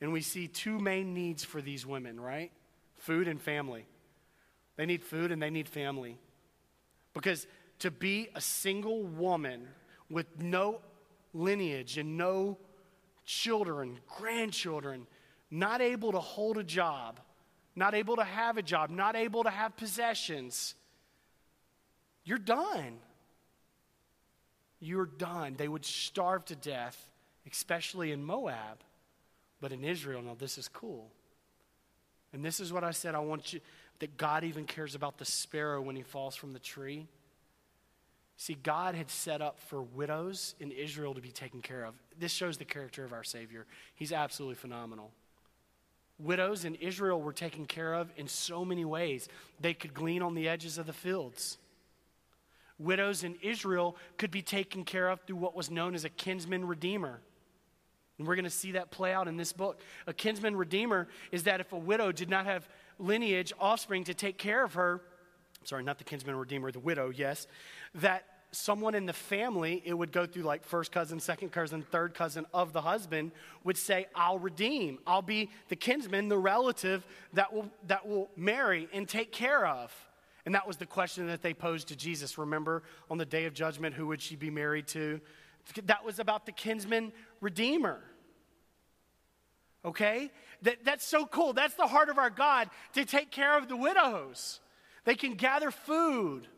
And 0.00 0.12
we 0.12 0.20
see 0.20 0.48
two 0.48 0.78
main 0.78 1.12
needs 1.14 1.44
for 1.44 1.60
these 1.60 1.84
women, 1.84 2.20
right? 2.20 2.50
Food 2.96 3.28
and 3.28 3.40
family. 3.40 3.84
They 4.76 4.86
need 4.86 5.02
food 5.02 5.32
and 5.32 5.42
they 5.42 5.50
need 5.50 5.68
family. 5.68 6.18
Because 7.14 7.46
to 7.80 7.90
be 7.90 8.28
a 8.34 8.40
single 8.40 9.02
woman 9.02 9.68
with 10.08 10.26
no 10.40 10.80
lineage 11.34 11.98
and 11.98 12.16
no 12.16 12.58
children, 13.24 13.98
grandchildren, 14.06 15.06
not 15.50 15.80
able 15.80 16.12
to 16.12 16.20
hold 16.20 16.58
a 16.58 16.64
job, 16.64 17.20
not 17.76 17.94
able 17.94 18.16
to 18.16 18.24
have 18.24 18.56
a 18.56 18.62
job, 18.62 18.90
not 18.90 19.16
able 19.16 19.44
to 19.44 19.50
have 19.50 19.76
possessions, 19.76 20.74
you're 22.28 22.36
done. 22.36 22.98
You're 24.80 25.06
done. 25.06 25.54
They 25.56 25.66
would 25.66 25.86
starve 25.86 26.44
to 26.46 26.56
death, 26.56 27.08
especially 27.50 28.12
in 28.12 28.22
Moab. 28.22 28.80
But 29.62 29.72
in 29.72 29.82
Israel, 29.82 30.20
now 30.20 30.36
this 30.38 30.58
is 30.58 30.68
cool. 30.68 31.10
And 32.34 32.44
this 32.44 32.60
is 32.60 32.70
what 32.70 32.84
I 32.84 32.90
said 32.90 33.14
I 33.14 33.20
want 33.20 33.54
you, 33.54 33.60
that 34.00 34.18
God 34.18 34.44
even 34.44 34.66
cares 34.66 34.94
about 34.94 35.16
the 35.16 35.24
sparrow 35.24 35.80
when 35.80 35.96
he 35.96 36.02
falls 36.02 36.36
from 36.36 36.52
the 36.52 36.58
tree. 36.58 37.06
See, 38.36 38.58
God 38.62 38.94
had 38.94 39.10
set 39.10 39.40
up 39.40 39.58
for 39.58 39.80
widows 39.80 40.54
in 40.60 40.70
Israel 40.70 41.14
to 41.14 41.22
be 41.22 41.30
taken 41.30 41.62
care 41.62 41.82
of. 41.82 41.94
This 42.20 42.30
shows 42.30 42.58
the 42.58 42.66
character 42.66 43.04
of 43.04 43.14
our 43.14 43.24
Savior. 43.24 43.64
He's 43.94 44.12
absolutely 44.12 44.56
phenomenal. 44.56 45.12
Widows 46.18 46.66
in 46.66 46.74
Israel 46.74 47.22
were 47.22 47.32
taken 47.32 47.64
care 47.64 47.94
of 47.94 48.12
in 48.18 48.28
so 48.28 48.66
many 48.66 48.84
ways. 48.84 49.30
They 49.62 49.72
could 49.72 49.94
glean 49.94 50.20
on 50.20 50.34
the 50.34 50.46
edges 50.46 50.76
of 50.76 50.84
the 50.84 50.92
fields. 50.92 51.56
Widows 52.78 53.24
in 53.24 53.36
Israel 53.42 53.96
could 54.16 54.30
be 54.30 54.42
taken 54.42 54.84
care 54.84 55.08
of 55.08 55.20
through 55.22 55.36
what 55.36 55.56
was 55.56 55.70
known 55.70 55.94
as 55.94 56.04
a 56.04 56.08
kinsman 56.08 56.66
redeemer. 56.66 57.20
And 58.18 58.26
we're 58.26 58.34
going 58.34 58.44
to 58.44 58.50
see 58.50 58.72
that 58.72 58.90
play 58.90 59.12
out 59.12 59.28
in 59.28 59.36
this 59.36 59.52
book. 59.52 59.80
A 60.06 60.12
kinsman 60.12 60.56
redeemer 60.56 61.08
is 61.30 61.44
that 61.44 61.60
if 61.60 61.72
a 61.72 61.78
widow 61.78 62.12
did 62.12 62.28
not 62.28 62.46
have 62.46 62.68
lineage, 62.98 63.52
offspring 63.60 64.04
to 64.04 64.14
take 64.14 64.38
care 64.38 64.64
of 64.64 64.74
her, 64.74 65.00
sorry, 65.64 65.84
not 65.84 65.98
the 65.98 66.04
kinsman 66.04 66.36
redeemer, 66.36 66.72
the 66.72 66.80
widow, 66.80 67.10
yes, 67.14 67.46
that 67.96 68.24
someone 68.50 68.94
in 68.94 69.06
the 69.06 69.12
family, 69.12 69.82
it 69.84 69.94
would 69.94 70.10
go 70.10 70.26
through 70.26 70.42
like 70.42 70.64
first 70.64 70.90
cousin, 70.90 71.20
second 71.20 71.50
cousin, 71.50 71.82
third 71.82 72.14
cousin 72.14 72.46
of 72.52 72.72
the 72.72 72.80
husband, 72.80 73.30
would 73.62 73.76
say, 73.76 74.06
I'll 74.14 74.38
redeem. 74.38 74.98
I'll 75.06 75.22
be 75.22 75.50
the 75.68 75.76
kinsman, 75.76 76.28
the 76.28 76.38
relative 76.38 77.06
that 77.34 77.52
will, 77.52 77.70
that 77.86 78.06
will 78.08 78.30
marry 78.36 78.88
and 78.92 79.08
take 79.08 79.32
care 79.32 79.66
of. 79.66 79.94
And 80.48 80.54
that 80.54 80.66
was 80.66 80.78
the 80.78 80.86
question 80.86 81.26
that 81.26 81.42
they 81.42 81.52
posed 81.52 81.88
to 81.88 81.94
Jesus. 81.94 82.38
Remember, 82.38 82.82
on 83.10 83.18
the 83.18 83.26
day 83.26 83.44
of 83.44 83.52
judgment, 83.52 83.94
who 83.94 84.06
would 84.06 84.22
she 84.22 84.34
be 84.34 84.48
married 84.48 84.86
to? 84.86 85.20
That 85.84 86.06
was 86.06 86.20
about 86.20 86.46
the 86.46 86.52
kinsman 86.52 87.12
redeemer. 87.42 88.00
Okay? 89.84 90.30
That, 90.62 90.86
that's 90.86 91.04
so 91.06 91.26
cool. 91.26 91.52
That's 91.52 91.74
the 91.74 91.86
heart 91.86 92.08
of 92.08 92.16
our 92.16 92.30
God 92.30 92.70
to 92.94 93.04
take 93.04 93.30
care 93.30 93.58
of 93.58 93.68
the 93.68 93.76
widows. 93.76 94.60
They 95.04 95.16
can 95.16 95.34
gather 95.34 95.70
food. 95.70 96.48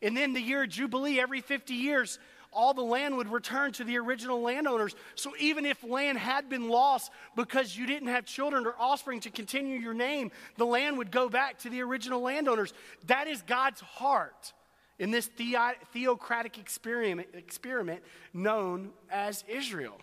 And 0.00 0.16
then 0.16 0.32
the 0.32 0.40
year 0.40 0.62
of 0.62 0.70
Jubilee, 0.70 1.20
every 1.20 1.42
50 1.42 1.74
years, 1.74 2.18
all 2.54 2.72
the 2.72 2.82
land 2.82 3.16
would 3.16 3.30
return 3.30 3.72
to 3.72 3.84
the 3.84 3.98
original 3.98 4.40
landowners. 4.40 4.94
So 5.14 5.32
even 5.38 5.66
if 5.66 5.82
land 5.82 6.18
had 6.18 6.48
been 6.48 6.68
lost 6.68 7.10
because 7.36 7.76
you 7.76 7.86
didn't 7.86 8.08
have 8.08 8.24
children 8.24 8.66
or 8.66 8.74
offspring 8.78 9.20
to 9.20 9.30
continue 9.30 9.78
your 9.78 9.94
name, 9.94 10.30
the 10.56 10.66
land 10.66 10.98
would 10.98 11.10
go 11.10 11.28
back 11.28 11.58
to 11.60 11.70
the 11.70 11.82
original 11.82 12.20
landowners. 12.20 12.72
That 13.06 13.26
is 13.26 13.42
God's 13.42 13.80
heart 13.80 14.52
in 14.98 15.10
this 15.10 15.26
theocratic 15.26 16.58
experiment, 16.58 17.28
experiment 17.34 18.02
known 18.32 18.90
as 19.10 19.44
Israel. 19.48 19.98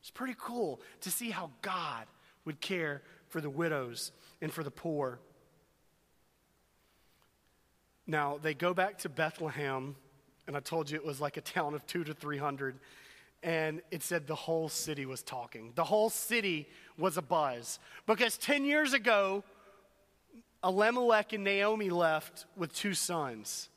It's 0.00 0.10
pretty 0.10 0.34
cool 0.38 0.80
to 1.02 1.10
see 1.10 1.30
how 1.30 1.50
God 1.62 2.06
would 2.44 2.60
care 2.60 3.02
for 3.28 3.40
the 3.40 3.48
widows 3.48 4.12
and 4.42 4.52
for 4.52 4.62
the 4.62 4.70
poor. 4.70 5.18
Now, 8.06 8.38
they 8.42 8.52
go 8.52 8.74
back 8.74 8.98
to 8.98 9.08
Bethlehem, 9.08 9.96
and 10.46 10.56
I 10.56 10.60
told 10.60 10.90
you 10.90 10.96
it 10.96 11.04
was 11.04 11.20
like 11.20 11.36
a 11.36 11.40
town 11.40 11.74
of 11.74 11.86
two 11.86 12.04
to 12.04 12.14
300. 12.14 12.76
And 13.42 13.82
it 13.90 14.02
said 14.02 14.26
the 14.26 14.34
whole 14.34 14.68
city 14.68 15.04
was 15.04 15.22
talking. 15.22 15.72
The 15.74 15.84
whole 15.84 16.10
city 16.10 16.68
was 16.96 17.16
a 17.16 17.22
buzz. 17.22 17.78
Because 18.06 18.38
10 18.38 18.64
years 18.64 18.94
ago, 18.94 19.44
Elimelech 20.62 21.34
and 21.34 21.44
Naomi 21.44 21.90
left 21.90 22.46
with 22.56 22.72
two 22.74 22.94
sons. 22.94 23.68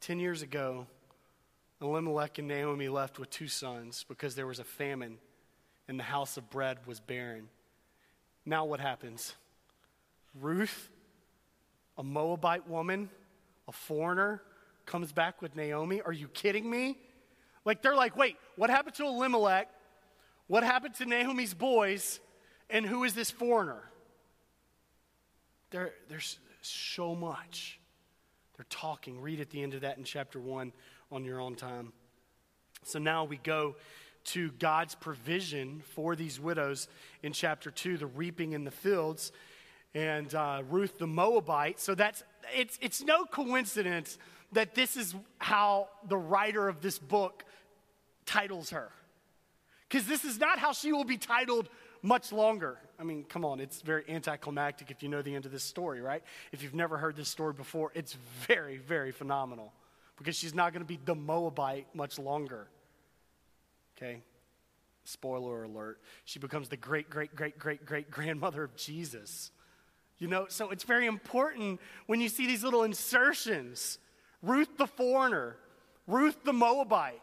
10 0.00 0.18
years 0.18 0.42
ago, 0.42 0.86
Elimelech 1.80 2.38
and 2.38 2.48
Naomi 2.48 2.88
left 2.88 3.20
with 3.20 3.30
two 3.30 3.46
sons 3.46 4.04
because 4.08 4.34
there 4.34 4.46
was 4.46 4.58
a 4.58 4.64
famine 4.64 5.18
and 5.86 5.98
the 5.98 6.04
house 6.04 6.36
of 6.36 6.50
bread 6.50 6.78
was 6.86 6.98
barren. 6.98 7.48
Now, 8.44 8.64
what 8.64 8.80
happens? 8.80 9.34
Ruth 10.40 10.90
a 11.98 12.02
Moabite 12.02 12.68
woman, 12.68 13.10
a 13.66 13.72
foreigner, 13.72 14.40
comes 14.88 15.12
back 15.12 15.40
with 15.40 15.54
Naomi. 15.54 16.00
Are 16.00 16.12
you 16.12 16.28
kidding 16.28 16.68
me? 16.68 16.96
Like, 17.64 17.82
they're 17.82 17.94
like, 17.94 18.16
wait, 18.16 18.36
what 18.56 18.70
happened 18.70 18.96
to 18.96 19.04
Elimelech? 19.04 19.68
What 20.46 20.64
happened 20.64 20.94
to 20.96 21.04
Naomi's 21.04 21.54
boys? 21.54 22.20
And 22.70 22.84
who 22.84 23.04
is 23.04 23.14
this 23.14 23.30
foreigner? 23.30 23.82
There, 25.70 25.92
there's 26.08 26.38
so 26.62 27.14
much. 27.14 27.78
They're 28.56 28.66
talking. 28.70 29.20
Read 29.20 29.40
at 29.40 29.50
the 29.50 29.62
end 29.62 29.74
of 29.74 29.82
that 29.82 29.98
in 29.98 30.04
chapter 30.04 30.40
1 30.40 30.72
on 31.12 31.24
your 31.24 31.38
own 31.38 31.54
time. 31.54 31.92
So 32.82 32.98
now 32.98 33.24
we 33.24 33.36
go 33.36 33.76
to 34.24 34.50
God's 34.52 34.94
provision 34.94 35.82
for 35.94 36.16
these 36.16 36.40
widows 36.40 36.88
in 37.22 37.32
chapter 37.32 37.70
2, 37.70 37.98
the 37.98 38.06
reaping 38.06 38.52
in 38.52 38.64
the 38.64 38.70
fields 38.70 39.32
and 39.94 40.34
uh, 40.34 40.62
Ruth 40.68 40.98
the 40.98 41.06
Moabite. 41.06 41.80
So 41.80 41.94
that's 41.94 42.22
it's 42.54 42.78
it's 42.80 43.02
no 43.02 43.24
coincidence 43.24 44.18
that 44.52 44.74
this 44.74 44.96
is 44.96 45.14
how 45.38 45.88
the 46.08 46.16
writer 46.16 46.68
of 46.68 46.80
this 46.80 46.98
book 46.98 47.44
titles 48.26 48.70
her. 48.70 48.90
Because 49.88 50.06
this 50.06 50.24
is 50.24 50.38
not 50.38 50.58
how 50.58 50.72
she 50.72 50.92
will 50.92 51.04
be 51.04 51.16
titled 51.16 51.68
much 52.02 52.32
longer. 52.32 52.78
I 52.98 53.04
mean, 53.04 53.24
come 53.24 53.44
on, 53.44 53.60
it's 53.60 53.80
very 53.80 54.04
anticlimactic 54.08 54.90
if 54.90 55.02
you 55.02 55.08
know 55.08 55.22
the 55.22 55.34
end 55.34 55.46
of 55.46 55.52
this 55.52 55.62
story, 55.62 56.00
right? 56.00 56.22
If 56.52 56.62
you've 56.62 56.74
never 56.74 56.98
heard 56.98 57.16
this 57.16 57.28
story 57.28 57.52
before, 57.52 57.90
it's 57.94 58.16
very, 58.46 58.78
very 58.78 59.12
phenomenal 59.12 59.72
because 60.16 60.36
she's 60.36 60.54
not 60.54 60.72
going 60.72 60.82
to 60.82 60.86
be 60.86 60.98
the 61.04 61.14
Moabite 61.14 61.86
much 61.94 62.18
longer. 62.18 62.68
Okay? 63.96 64.22
Spoiler 65.04 65.64
alert. 65.64 66.00
She 66.24 66.38
becomes 66.38 66.68
the 66.68 66.76
great, 66.76 67.08
great, 67.08 67.34
great, 67.34 67.58
great, 67.58 67.84
great 67.86 68.10
grandmother 68.10 68.62
of 68.62 68.76
Jesus. 68.76 69.50
You 70.18 70.26
know, 70.26 70.46
so 70.48 70.70
it's 70.70 70.84
very 70.84 71.06
important 71.06 71.80
when 72.06 72.20
you 72.20 72.28
see 72.28 72.46
these 72.46 72.64
little 72.64 72.82
insertions 72.82 73.98
Ruth 74.42 74.76
the 74.76 74.86
foreigner, 74.86 75.56
Ruth 76.06 76.44
the 76.44 76.52
Moabite, 76.52 77.20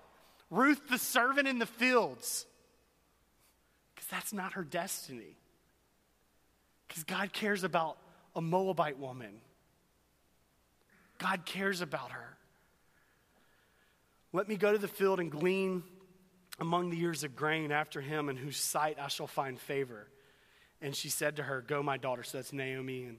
Ruth 0.50 0.82
the 0.90 0.98
servant 0.98 1.48
in 1.48 1.60
the 1.60 1.66
fields. 1.66 2.46
Because 3.94 4.10
that's 4.10 4.34
not 4.34 4.54
her 4.54 4.64
destiny. 4.64 5.38
Because 6.88 7.04
God 7.04 7.34
cares 7.34 7.64
about 7.64 7.98
a 8.36 8.42
Moabite 8.42 9.00
woman, 9.00 9.42
God 11.18 11.46
cares 11.46 11.82
about 11.82 12.12
her. 12.12 12.38
Let 14.34 14.50
me 14.50 14.58
go 14.58 14.74
to 14.74 14.78
the 14.78 14.90
field 14.90 15.22
and 15.22 15.32
glean 15.32 15.84
among 16.60 16.90
the 16.90 17.00
ears 17.02 17.24
of 17.24 17.38
grain 17.38 17.72
after 17.72 18.02
him, 18.02 18.28
in 18.28 18.36
whose 18.36 18.58
sight 18.58 18.98
I 19.00 19.08
shall 19.08 19.28
find 19.28 19.58
favor. 19.58 20.08
And 20.82 20.94
she 20.94 21.10
said 21.10 21.38
to 21.38 21.44
her, 21.44 21.62
Go, 21.62 21.82
my 21.82 21.98
daughter. 21.98 22.24
So 22.24 22.38
that's 22.38 22.52
Naomi 22.52 23.06
and, 23.06 23.18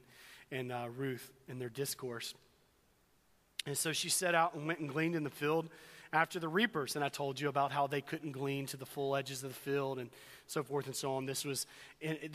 and 0.51 0.73
uh, 0.73 0.89
Ruth 0.95 1.33
in 1.49 1.59
their 1.59 1.71
discourse. 1.71 2.35
And 3.67 3.77
so 3.77 3.93
she 3.93 4.09
set 4.09 4.35
out 4.35 4.55
and 4.55 4.67
went 4.67 4.79
and 4.79 4.89
gleaned 4.89 5.17
in 5.17 5.25
the 5.25 5.31
field 5.31 5.69
after 6.13 6.39
the 6.39 6.49
reapers. 6.49 6.95
And 6.95 7.05
I 7.05 7.09
told 7.09 7.41
you 7.41 7.49
about 7.49 7.73
how 7.73 7.87
they 7.89 8.01
couldn't 8.01 8.33
glean 8.33 8.67
to 8.67 8.77
the 8.77 8.87
full 8.87 9.17
edges 9.17 9.43
of 9.43 9.51
the 9.51 9.57
field 9.57 9.99
and 9.99 10.09
so 10.47 10.63
forth 10.63 10.87
and 10.87 10.95
so 10.95 11.15
on. 11.15 11.27
This 11.27 11.45
was 11.45 11.67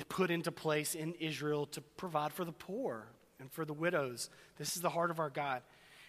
put 0.09 0.29
into 0.29 0.51
place 0.51 0.93
in 0.93 1.13
Israel 1.13 1.65
to 1.67 1.81
provide 1.81 2.33
for 2.33 2.43
the 2.43 2.51
poor 2.51 3.07
and 3.39 3.49
for 3.49 3.63
the 3.63 3.73
widows. 3.73 4.29
This 4.57 4.75
is 4.75 4.81
the 4.81 4.89
heart 4.89 5.09
of 5.09 5.19
our 5.19 5.29
God. 5.29 5.61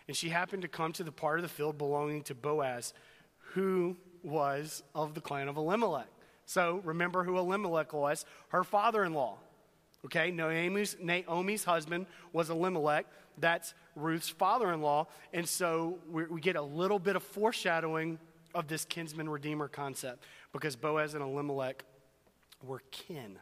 And 0.09 0.17
she 0.17 0.29
happened 0.29 0.62
to 0.62 0.69
come 0.69 0.93
to 0.95 1.05
the 1.05 1.12
part 1.12 1.38
of 1.38 1.45
the 1.45 1.49
field 1.49 1.79
belonging 1.79 2.25
to 2.25 2.35
Boaz, 2.35 2.93
who 3.55 3.97
was 4.25 4.83
of 4.95 5.14
the 5.14 5.21
clan 5.21 5.47
of 5.47 5.57
Elimelech. 5.57 6.09
So 6.45 6.81
remember 6.85 7.23
who 7.23 7.38
Elimelech 7.38 7.93
was 7.93 8.26
her 8.49 8.64
father 8.64 9.05
in 9.05 9.14
law. 9.14 9.38
Okay, 10.05 10.31
Naomi's, 10.31 10.97
Naomi's 11.01 11.65
husband 11.65 12.07
was 12.33 12.51
Elimelech. 12.51 13.07
That's 13.39 13.75
Ruth's 13.95 14.29
father 14.29 14.73
in 14.73 14.83
law. 14.83 15.07
And 15.33 15.49
so 15.49 15.99
we, 16.11 16.25
we 16.25 16.41
get 16.41 16.57
a 16.57 16.63
little 16.63 16.99
bit 16.99 17.17
of 17.17 17.23
foreshadowing 17.23 18.19
of 18.55 18.69
this 18.69 18.85
kinsman 18.85 19.29
redeemer 19.29 19.69
concept 19.69 20.25
because 20.53 20.77
Boaz 20.77 21.15
and 21.15 21.23
Elimelech 21.23 21.85
were 22.63 22.83
kin. 22.91 23.39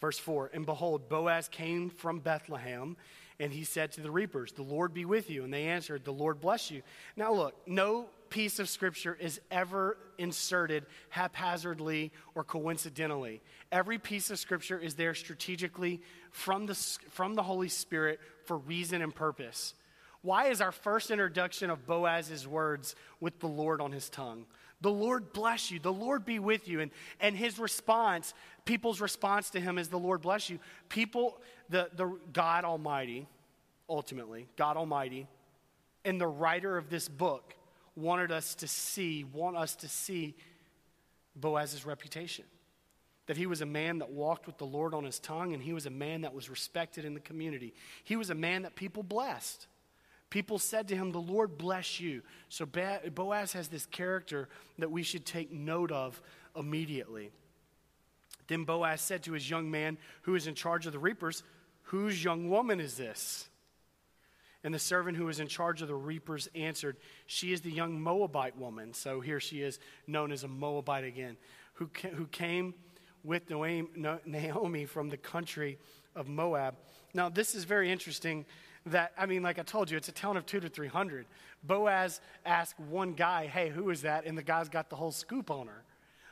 Verse 0.00 0.18
4 0.18 0.50
And 0.52 0.66
behold, 0.66 1.08
Boaz 1.08 1.48
came 1.48 1.90
from 1.90 2.20
Bethlehem, 2.20 2.96
and 3.40 3.52
he 3.52 3.64
said 3.64 3.92
to 3.92 4.00
the 4.00 4.10
reapers, 4.10 4.52
The 4.52 4.62
Lord 4.62 4.92
be 4.92 5.04
with 5.04 5.30
you. 5.30 5.44
And 5.44 5.52
they 5.52 5.64
answered, 5.64 6.04
The 6.04 6.12
Lord 6.12 6.40
bless 6.40 6.70
you. 6.70 6.82
Now, 7.16 7.32
look, 7.32 7.54
no 7.66 8.06
piece 8.30 8.58
of 8.58 8.68
scripture 8.68 9.16
is 9.20 9.40
ever 9.50 9.96
inserted 10.18 10.86
haphazardly 11.08 12.12
or 12.34 12.44
coincidentally. 12.44 13.40
Every 13.72 13.98
piece 13.98 14.30
of 14.30 14.38
scripture 14.38 14.78
is 14.78 14.94
there 14.94 15.14
strategically 15.14 16.00
from 16.30 16.66
the, 16.66 16.74
from 17.10 17.34
the 17.34 17.42
Holy 17.42 17.68
Spirit 17.68 18.20
for 18.44 18.58
reason 18.58 19.02
and 19.02 19.14
purpose. 19.14 19.74
Why 20.22 20.48
is 20.48 20.60
our 20.60 20.72
first 20.72 21.10
introduction 21.10 21.70
of 21.70 21.86
Boaz's 21.86 22.48
words 22.48 22.96
with 23.20 23.38
the 23.40 23.46
Lord 23.46 23.80
on 23.80 23.92
his 23.92 24.08
tongue? 24.08 24.46
The 24.80 24.90
Lord 24.90 25.32
bless 25.32 25.70
you. 25.70 25.78
The 25.78 25.92
Lord 25.92 26.24
be 26.24 26.38
with 26.38 26.68
you. 26.68 26.80
And, 26.80 26.90
and 27.20 27.36
his 27.36 27.58
response, 27.58 28.34
people's 28.64 29.00
response 29.00 29.50
to 29.50 29.60
him 29.60 29.78
is 29.78 29.88
the 29.88 29.98
Lord 29.98 30.20
bless 30.22 30.50
you. 30.50 30.58
People, 30.88 31.40
the, 31.68 31.88
the 31.96 32.18
God 32.32 32.64
Almighty, 32.64 33.26
ultimately, 33.88 34.48
God 34.56 34.76
Almighty, 34.76 35.26
and 36.04 36.20
the 36.20 36.26
writer 36.26 36.76
of 36.76 36.90
this 36.90 37.08
book 37.08 37.54
wanted 37.96 38.30
us 38.30 38.54
to 38.56 38.68
see, 38.68 39.24
want 39.24 39.56
us 39.56 39.74
to 39.76 39.88
see 39.88 40.36
Boaz's 41.34 41.84
reputation. 41.84 42.44
That 43.26 43.36
he 43.36 43.46
was 43.46 43.60
a 43.60 43.66
man 43.66 43.98
that 43.98 44.10
walked 44.10 44.46
with 44.46 44.58
the 44.58 44.66
Lord 44.66 44.94
on 44.94 45.04
his 45.04 45.18
tongue, 45.18 45.52
and 45.52 45.62
he 45.62 45.72
was 45.72 45.86
a 45.86 45.90
man 45.90 46.20
that 46.20 46.34
was 46.34 46.48
respected 46.48 47.04
in 47.04 47.14
the 47.14 47.20
community. 47.20 47.74
He 48.04 48.14
was 48.16 48.30
a 48.30 48.34
man 48.34 48.62
that 48.62 48.76
people 48.76 49.02
blessed. 49.02 49.66
People 50.30 50.58
said 50.58 50.88
to 50.88 50.96
him, 50.96 51.10
The 51.10 51.18
Lord 51.18 51.58
bless 51.58 51.98
you. 51.98 52.22
So 52.48 52.66
Boaz 52.66 53.52
has 53.54 53.68
this 53.68 53.86
character 53.86 54.48
that 54.78 54.90
we 54.90 55.02
should 55.02 55.24
take 55.24 55.50
note 55.50 55.90
of 55.90 56.20
immediately. 56.54 57.30
Then 58.48 58.64
Boaz 58.64 59.00
said 59.00 59.24
to 59.24 59.32
his 59.32 59.48
young 59.48 59.70
man 59.70 59.98
who 60.22 60.34
is 60.34 60.46
in 60.46 60.54
charge 60.54 60.86
of 60.86 60.92
the 60.92 60.98
reapers, 60.98 61.42
Whose 61.90 62.22
young 62.22 62.50
woman 62.50 62.80
is 62.80 62.96
this? 62.96 63.48
And 64.66 64.74
the 64.74 64.80
servant 64.80 65.16
who 65.16 65.26
was 65.26 65.38
in 65.38 65.46
charge 65.46 65.80
of 65.80 65.86
the 65.86 65.94
reapers 65.94 66.48
answered, 66.56 66.96
She 67.26 67.52
is 67.52 67.60
the 67.60 67.70
young 67.70 68.00
Moabite 68.00 68.58
woman. 68.58 68.92
So 68.94 69.20
here 69.20 69.38
she 69.38 69.62
is 69.62 69.78
known 70.08 70.32
as 70.32 70.42
a 70.42 70.48
Moabite 70.48 71.04
again, 71.04 71.36
who, 71.74 71.88
who 72.16 72.26
came 72.26 72.74
with 73.22 73.48
Naomi 73.48 74.84
from 74.84 75.08
the 75.08 75.16
country 75.18 75.78
of 76.16 76.26
Moab. 76.26 76.74
Now, 77.14 77.28
this 77.28 77.54
is 77.54 77.62
very 77.62 77.92
interesting 77.92 78.44
that, 78.86 79.12
I 79.16 79.26
mean, 79.26 79.44
like 79.44 79.60
I 79.60 79.62
told 79.62 79.88
you, 79.88 79.96
it's 79.96 80.08
a 80.08 80.12
town 80.12 80.36
of 80.36 80.46
two 80.46 80.58
to 80.58 80.68
300. 80.68 81.26
Boaz 81.62 82.20
asked 82.44 82.80
one 82.80 83.12
guy, 83.12 83.46
hey, 83.46 83.68
who 83.68 83.88
is 83.90 84.02
that? 84.02 84.26
And 84.26 84.36
the 84.36 84.42
guy's 84.42 84.68
got 84.68 84.90
the 84.90 84.96
whole 84.96 85.12
scoop 85.12 85.48
on 85.48 85.68
her. 85.68 85.84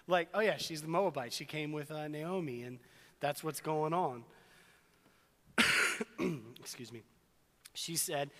Like, 0.09 0.29
oh, 0.35 0.41
yeah, 0.41 0.57
she's 0.57 0.83
the 0.83 0.89
Moabite. 0.89 1.33
She 1.33 1.45
came 1.45 1.71
with 1.71 1.93
uh, 1.93 2.09
Naomi, 2.09 2.65
and 2.65 2.81
that's 3.21 3.45
what's 3.45 3.61
going 3.61 3.93
on. 3.93 4.25
Excuse 6.59 6.93
me. 6.93 7.05
She 7.75 7.97
said, 7.97 8.31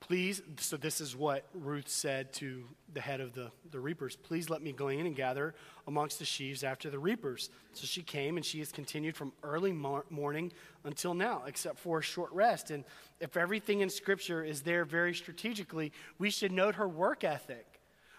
Please, 0.00 0.42
so 0.58 0.76
this 0.76 1.00
is 1.00 1.16
what 1.16 1.46
Ruth 1.54 1.88
said 1.88 2.32
to 2.34 2.64
the 2.92 3.00
head 3.00 3.20
of 3.20 3.32
the, 3.32 3.50
the 3.70 3.80
reapers 3.80 4.14
Please 4.14 4.50
let 4.50 4.62
me 4.62 4.72
glean 4.72 5.06
and 5.06 5.16
gather 5.16 5.54
amongst 5.86 6.18
the 6.18 6.24
sheaves 6.24 6.62
after 6.62 6.90
the 6.90 6.98
reapers. 6.98 7.50
So 7.72 7.86
she 7.86 8.02
came, 8.02 8.36
and 8.36 8.44
she 8.44 8.58
has 8.58 8.70
continued 8.70 9.16
from 9.16 9.32
early 9.42 9.72
morning 9.72 10.52
until 10.84 11.14
now, 11.14 11.42
except 11.46 11.78
for 11.78 11.98
a 11.98 12.02
short 12.02 12.30
rest. 12.32 12.70
And 12.70 12.84
if 13.20 13.36
everything 13.36 13.80
in 13.80 13.88
Scripture 13.88 14.44
is 14.44 14.62
there 14.62 14.84
very 14.84 15.14
strategically, 15.14 15.92
we 16.18 16.30
should 16.30 16.52
note 16.52 16.76
her 16.76 16.88
work 16.88 17.24
ethic. 17.24 17.66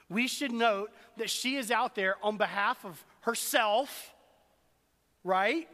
We 0.09 0.27
should 0.27 0.51
note 0.51 0.91
that 1.17 1.29
she 1.29 1.57
is 1.57 1.69
out 1.69 1.95
there 1.95 2.15
on 2.23 2.37
behalf 2.37 2.85
of 2.85 3.03
herself, 3.21 4.13
right? 5.23 5.67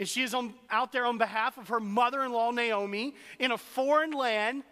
And 0.00 0.08
she 0.08 0.22
is 0.22 0.32
on, 0.32 0.54
out 0.70 0.92
there 0.92 1.04
on 1.04 1.18
behalf 1.18 1.58
of 1.58 1.68
her 1.68 1.78
mother 1.78 2.24
in 2.24 2.32
law, 2.32 2.50
Naomi, 2.50 3.14
in 3.38 3.52
a 3.52 3.58
foreign 3.58 4.12
land 4.12 4.64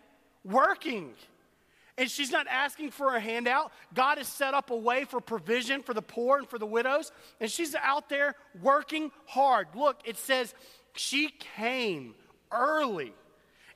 working. 0.42 1.12
And 1.98 2.10
she's 2.10 2.30
not 2.30 2.46
asking 2.48 2.92
for 2.92 3.14
a 3.14 3.20
handout. 3.20 3.70
God 3.92 4.16
has 4.16 4.26
set 4.26 4.54
up 4.54 4.70
a 4.70 4.76
way 4.76 5.04
for 5.04 5.20
provision 5.20 5.82
for 5.82 5.92
the 5.92 6.00
poor 6.00 6.38
and 6.38 6.48
for 6.48 6.58
the 6.58 6.64
widows. 6.64 7.12
And 7.40 7.50
she's 7.50 7.74
out 7.74 8.08
there 8.08 8.36
working 8.62 9.10
hard. 9.26 9.68
Look, 9.74 10.00
it 10.06 10.16
says 10.16 10.54
she 10.94 11.28
came 11.56 12.14
early. 12.50 13.12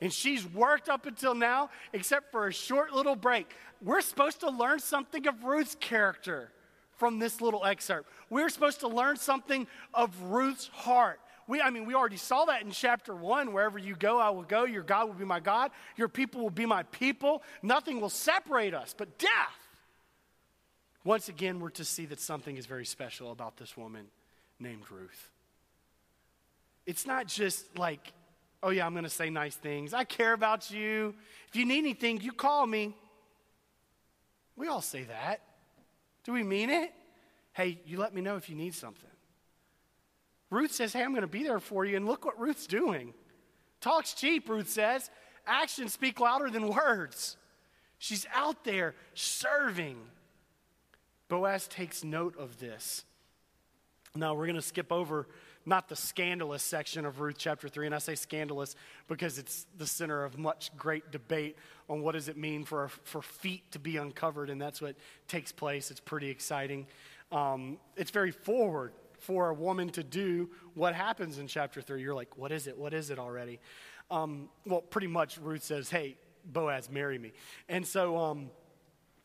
And 0.01 0.11
she's 0.11 0.47
worked 0.47 0.88
up 0.88 1.05
until 1.05 1.35
now, 1.35 1.69
except 1.93 2.33
for 2.33 2.47
a 2.47 2.53
short 2.53 2.93
little 2.93 3.15
break. 3.15 3.55
We're 3.83 4.01
supposed 4.01 4.41
to 4.41 4.49
learn 4.49 4.79
something 4.79 5.27
of 5.27 5.45
Ruth's 5.45 5.75
character 5.75 6.51
from 6.97 7.19
this 7.19 7.43
little 7.43 7.65
excerpt. 7.65 8.09
We're 8.31 8.49
supposed 8.49 8.81
to 8.81 8.88
learn 8.88 9.17
something 9.17 9.67
of 9.93 10.19
Ruth's 10.23 10.69
heart. 10.69 11.21
We, 11.47 11.61
I 11.61 11.71
mean, 11.71 11.87
we 11.87 11.95
already 11.95 12.17
saw 12.17 12.45
that 12.47 12.63
in 12.63 12.71
chapter 12.71 13.15
one. 13.15 13.53
Wherever 13.53 13.79
you 13.79 13.95
go, 13.97 14.19
I 14.19 14.31
will 14.31 14.43
go. 14.43 14.65
Your 14.65 14.83
God 14.83 15.09
will 15.09 15.15
be 15.15 15.25
my 15.25 15.41
God. 15.41 15.71
Your 15.97 16.09
people 16.09 16.41
will 16.41 16.51
be 16.51 16.67
my 16.67 16.85
people. 16.85 17.43
Nothing 17.63 18.01
will 18.01 18.11
separate 18.11 18.75
us 18.75 18.95
but 18.97 19.19
death. 19.19 19.31
Once 21.05 21.29
again, 21.29 21.59
we're 21.59 21.71
to 21.71 21.85
see 21.85 22.07
that 22.07 22.21
something 22.21 22.57
is 22.57 22.67
very 22.67 22.87
special 22.87 23.33
about 23.33 23.57
this 23.57 23.77
woman 23.77 24.07
named 24.61 24.85
Ruth. 24.91 25.31
It's 26.87 27.07
not 27.07 27.27
just 27.27 27.77
like, 27.77 28.13
oh, 28.63 28.71
yeah, 28.71 28.87
I'm 28.87 28.93
going 28.93 29.05
to 29.05 29.11
say 29.11 29.29
nice 29.29 29.57
things. 29.57 29.93
I 29.93 30.05
care 30.05 30.33
about 30.33 30.71
you. 30.71 31.15
If 31.49 31.57
you 31.57 31.67
need 31.67 31.79
anything, 31.79 32.21
you 32.21 32.33
call 32.33 32.67
me. 32.67 32.95
We 34.57 34.69
all 34.69 34.81
say 34.81 35.05
that. 35.05 35.41
Do 36.25 36.33
we 36.33 36.45
mean 36.45 36.71
it? 36.71 36.93
Hey, 37.53 37.81
you 37.85 37.99
let 37.99 38.15
me 38.15 38.21
know 38.21 38.37
if 38.37 38.49
you 38.49 38.55
need 38.55 38.75
something. 38.75 39.11
Ruth 40.53 40.73
says, 40.73 40.93
Hey, 40.93 41.03
I'm 41.03 41.12
going 41.12 41.23
to 41.23 41.27
be 41.27 41.43
there 41.43 41.59
for 41.59 41.87
you. 41.87 41.97
And 41.97 42.07
look 42.07 42.27
what 42.27 42.38
Ruth's 42.38 42.67
doing. 42.67 43.15
Talk's 43.81 44.12
cheap, 44.12 44.49
Ruth 44.49 44.69
says. 44.69 45.11
Actions 45.47 45.95
speak 45.95 46.21
louder 46.21 46.51
than 46.51 46.69
words. 46.69 47.38
She's 47.99 48.27
out 48.35 48.62
there 48.62 48.95
serving. 49.15 49.97
Boaz 51.29 51.67
takes 51.67 52.05
note 52.05 52.37
of 52.38 52.59
this. 52.59 53.05
Now, 54.15 54.35
we're 54.35 54.45
going 54.45 54.57
to 54.57 54.62
skip 54.62 54.93
over 54.93 55.27
not 55.65 55.88
the 55.88 55.97
scandalous 55.97 56.62
section 56.62 57.07
of 57.07 57.21
Ruth 57.21 57.37
chapter 57.38 57.67
3. 57.67 57.87
And 57.87 57.95
I 57.95 57.99
say 57.99 58.15
scandalous 58.15 58.77
because 59.09 59.38
it's 59.38 59.67
the 59.79 59.87
center 59.87 60.23
of 60.23 60.37
much 60.37 60.71
great 60.77 61.11
debate 61.11 61.57
on 61.88 62.03
what 62.03 62.12
does 62.12 62.29
it 62.29 62.37
mean 62.37 62.65
for, 62.65 62.91
for 63.05 63.23
feet 63.23 63.71
to 63.73 63.79
be 63.79 63.97
uncovered. 63.97 64.51
And 64.51 64.61
that's 64.61 64.83
what 64.83 64.97
takes 65.29 65.51
place. 65.51 65.91
It's 65.91 66.01
pretty 66.01 66.29
exciting. 66.29 66.87
Um, 67.31 67.79
it's 67.97 68.11
very 68.11 68.33
forward 68.33 68.93
for 69.23 69.51
a 69.51 69.55
woman 69.55 69.89
to 69.91 70.03
do 70.03 70.51
what 70.75 70.95
happens 70.95 71.39
in 71.39 71.47
chapter 71.47 71.81
3. 71.81 72.03
You're 72.03 72.15
like, 72.15 72.37
what 72.37 72.53
is 72.53 72.67
it? 72.67 72.77
What 72.77 72.93
is 72.93 73.11
it 73.11 73.19
already? 73.19 73.61
Um, 74.11 74.49
well, 74.67 74.81
pretty 74.81 75.07
much 75.07 75.39
Ruth 75.39 75.63
says, 75.63 75.89
hey, 75.89 76.17
Boaz, 76.45 76.91
marry 76.91 77.19
me. 77.19 77.33
And 77.69 77.87
so, 77.87 78.17
um, 78.19 78.51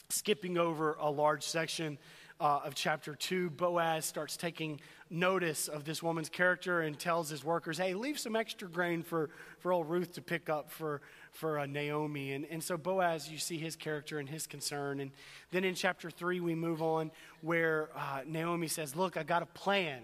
skipping 0.10 0.58
over 0.58 0.94
a 1.00 1.10
large 1.10 1.44
section 1.44 1.98
uh, 2.40 2.60
of 2.64 2.76
chapter 2.76 3.16
2, 3.16 3.50
Boaz 3.52 4.06
starts 4.06 4.38
taking 4.38 4.80
notice 5.10 5.68
of 5.68 5.86
this 5.86 6.04
woman's 6.04 6.30
character 6.30 6.82
and 6.82 6.98
tells 7.00 7.30
his 7.30 7.44
workers, 7.44 7.78
hey, 7.78 7.94
leave 7.94 8.20
some 8.20 8.36
extra 8.36 8.68
grain 8.68 9.04
for, 9.04 9.30
for 9.60 9.72
old 9.72 9.90
Ruth 9.90 10.14
to 10.14 10.22
pick 10.22 10.50
up 10.50 10.70
for, 10.70 11.02
for 11.32 11.60
uh, 11.60 11.66
Naomi. 11.66 12.34
And, 12.34 12.46
and 12.50 12.64
so 12.64 12.78
Boaz, 12.78 13.30
you 13.30 13.38
see 13.38 13.58
his 13.58 13.76
character 13.76 14.20
and 14.20 14.30
his 14.30 14.46
concern. 14.46 15.00
And 15.00 15.12
then 15.52 15.64
in 15.64 15.76
chapter 15.76 16.10
3, 16.10 16.40
we 16.40 16.56
move 16.56 16.82
on 16.82 17.12
where 17.42 17.90
uh, 17.96 18.22
Naomi 18.26 18.68
says, 18.68 18.96
look, 18.96 19.18
I 19.18 19.24
got 19.24 19.42
a 19.42 19.48
plan, 19.48 20.04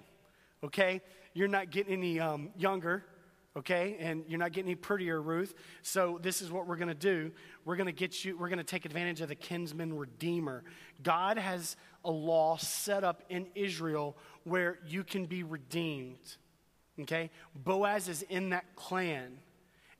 okay? 0.63 1.01
You're 1.33 1.47
not 1.47 1.69
getting 1.69 1.93
any 1.93 2.19
um, 2.19 2.49
younger 2.57 3.03
okay? 3.57 3.97
And 3.99 4.23
you're 4.27 4.39
not 4.39 4.51
getting 4.51 4.69
any 4.69 4.75
prettier, 4.75 5.21
Ruth. 5.21 5.53
So 5.81 6.19
this 6.21 6.41
is 6.41 6.51
what 6.51 6.67
we're 6.67 6.77
going 6.77 6.87
to 6.87 6.93
do. 6.93 7.31
We're 7.65 7.75
going 7.75 7.87
to 7.87 7.91
get 7.91 8.23
you, 8.25 8.37
we're 8.37 8.49
going 8.49 8.57
to 8.57 8.63
take 8.63 8.85
advantage 8.85 9.21
of 9.21 9.29
the 9.29 9.35
kinsman 9.35 9.97
redeemer. 9.97 10.63
God 11.01 11.37
has 11.37 11.75
a 12.03 12.11
law 12.11 12.57
set 12.57 13.03
up 13.03 13.23
in 13.29 13.47
Israel 13.55 14.17
where 14.43 14.79
you 14.85 15.03
can 15.03 15.25
be 15.25 15.43
redeemed, 15.43 16.37
okay? 17.01 17.29
Boaz 17.55 18.09
is 18.09 18.23
in 18.23 18.49
that 18.49 18.75
clan, 18.75 19.37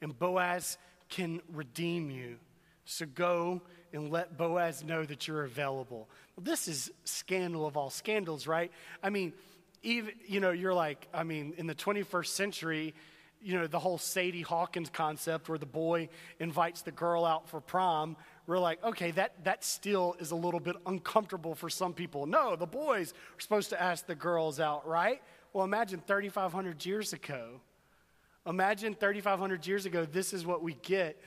and 0.01 0.17
Boaz 0.17 0.77
can 1.09 1.41
redeem 1.51 2.09
you. 2.09 2.37
So 2.85 3.05
go 3.05 3.61
and 3.93 4.11
let 4.11 4.37
Boaz 4.37 4.83
know 4.83 5.05
that 5.05 5.27
you're 5.27 5.45
available. 5.45 6.09
Well, 6.35 6.43
this 6.43 6.67
is 6.67 6.91
scandal 7.05 7.65
of 7.65 7.77
all 7.77 7.89
scandals, 7.89 8.47
right? 8.47 8.71
I 9.01 9.09
mean, 9.09 9.33
even, 9.83 10.13
you 10.25 10.39
know, 10.39 10.51
you're 10.51 10.73
like, 10.73 11.07
I 11.13 11.23
mean, 11.23 11.53
in 11.57 11.67
the 11.67 11.75
21st 11.75 12.27
century, 12.27 12.93
you 13.43 13.57
know, 13.57 13.67
the 13.67 13.79
whole 13.79 13.97
Sadie 13.97 14.41
Hawkins 14.41 14.89
concept 14.89 15.49
where 15.49 15.57
the 15.57 15.65
boy 15.65 16.09
invites 16.39 16.81
the 16.81 16.91
girl 16.91 17.25
out 17.25 17.49
for 17.49 17.59
prom, 17.59 18.15
we're 18.47 18.59
like, 18.59 18.83
okay, 18.83 19.11
that, 19.11 19.43
that 19.43 19.63
still 19.63 20.15
is 20.19 20.31
a 20.31 20.35
little 20.35 20.59
bit 20.59 20.75
uncomfortable 20.85 21.53
for 21.55 21.69
some 21.69 21.93
people. 21.93 22.25
No, 22.25 22.55
the 22.55 22.65
boys 22.65 23.11
are 23.11 23.39
supposed 23.39 23.69
to 23.69 23.81
ask 23.81 24.05
the 24.05 24.15
girls 24.15 24.59
out, 24.59 24.87
right? 24.87 25.21
Well, 25.51 25.65
imagine 25.65 26.01
3,500 26.05 26.85
years 26.85 27.13
ago. 27.13 27.61
Imagine 28.45 28.95
3,500 28.95 29.67
years 29.67 29.85
ago, 29.85 30.05
this 30.05 30.33
is 30.33 30.45
what 30.45 30.61
we 30.63 30.73
get 30.81 31.21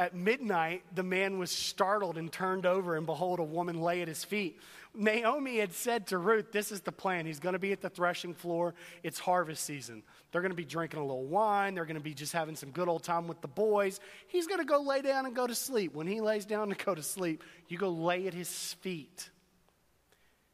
at 0.00 0.14
midnight, 0.14 0.82
the 0.94 1.02
man 1.02 1.38
was 1.38 1.50
startled 1.50 2.16
and 2.16 2.32
turned 2.32 2.64
over, 2.64 2.96
and 2.96 3.04
behold, 3.04 3.38
a 3.38 3.44
woman 3.44 3.82
lay 3.82 4.00
at 4.00 4.08
his 4.08 4.24
feet. 4.24 4.58
Naomi 4.94 5.58
had 5.58 5.74
said 5.74 6.06
to 6.06 6.16
Ruth, 6.16 6.52
This 6.52 6.72
is 6.72 6.80
the 6.80 6.90
plan. 6.90 7.26
He's 7.26 7.38
going 7.38 7.52
to 7.52 7.58
be 7.58 7.70
at 7.72 7.82
the 7.82 7.90
threshing 7.90 8.32
floor. 8.32 8.74
It's 9.02 9.18
harvest 9.18 9.62
season. 9.62 10.02
They're 10.32 10.40
going 10.40 10.52
to 10.52 10.56
be 10.56 10.64
drinking 10.64 11.00
a 11.00 11.02
little 11.02 11.26
wine. 11.26 11.74
They're 11.74 11.84
going 11.84 11.98
to 11.98 12.02
be 12.02 12.14
just 12.14 12.32
having 12.32 12.56
some 12.56 12.70
good 12.70 12.88
old 12.88 13.02
time 13.02 13.28
with 13.28 13.42
the 13.42 13.48
boys. 13.48 14.00
He's 14.26 14.46
going 14.46 14.60
to 14.60 14.64
go 14.64 14.80
lay 14.80 15.02
down 15.02 15.26
and 15.26 15.36
go 15.36 15.46
to 15.46 15.54
sleep. 15.54 15.94
When 15.94 16.06
he 16.06 16.22
lays 16.22 16.46
down 16.46 16.70
to 16.70 16.74
go 16.74 16.94
to 16.94 17.02
sleep, 17.02 17.44
you 17.68 17.76
go 17.76 17.90
lay 17.90 18.26
at 18.26 18.32
his 18.32 18.72
feet. 18.80 19.28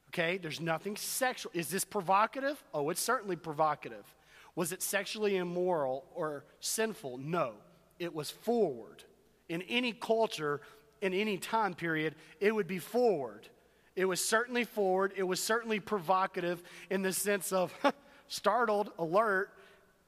Okay? 0.08 0.38
There's 0.38 0.60
nothing 0.60 0.96
sexual. 0.96 1.52
Is 1.54 1.68
this 1.68 1.84
provocative? 1.84 2.60
Oh, 2.74 2.90
it's 2.90 3.00
certainly 3.00 3.36
provocative. 3.36 4.12
Was 4.56 4.72
it 4.72 4.82
sexually 4.82 5.36
immoral 5.36 6.04
or 6.16 6.44
sinful? 6.58 7.18
No. 7.18 7.52
It 8.00 8.12
was 8.12 8.28
forward 8.28 9.04
in 9.48 9.62
any 9.62 9.92
culture, 9.92 10.60
in 11.00 11.14
any 11.14 11.38
time 11.38 11.74
period, 11.74 12.14
it 12.40 12.54
would 12.54 12.66
be 12.66 12.78
forward. 12.78 13.48
It 13.94 14.04
was 14.04 14.22
certainly 14.22 14.64
forward. 14.64 15.14
It 15.16 15.22
was 15.22 15.42
certainly 15.42 15.80
provocative 15.80 16.62
in 16.90 17.02
the 17.02 17.12
sense 17.12 17.52
of 17.52 17.72
startled, 18.28 18.90
alert. 18.98 19.50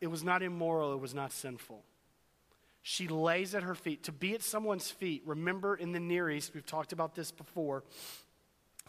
It 0.00 0.08
was 0.08 0.22
not 0.22 0.42
immoral. 0.42 0.92
It 0.92 1.00
was 1.00 1.14
not 1.14 1.32
sinful. 1.32 1.82
She 2.82 3.08
lays 3.08 3.54
at 3.54 3.62
her 3.62 3.74
feet. 3.74 4.04
To 4.04 4.12
be 4.12 4.34
at 4.34 4.42
someone's 4.42 4.90
feet, 4.90 5.22
remember 5.26 5.74
in 5.74 5.92
the 5.92 6.00
Near 6.00 6.30
East, 6.30 6.52
we've 6.54 6.66
talked 6.66 6.92
about 6.92 7.14
this 7.14 7.30
before, 7.30 7.82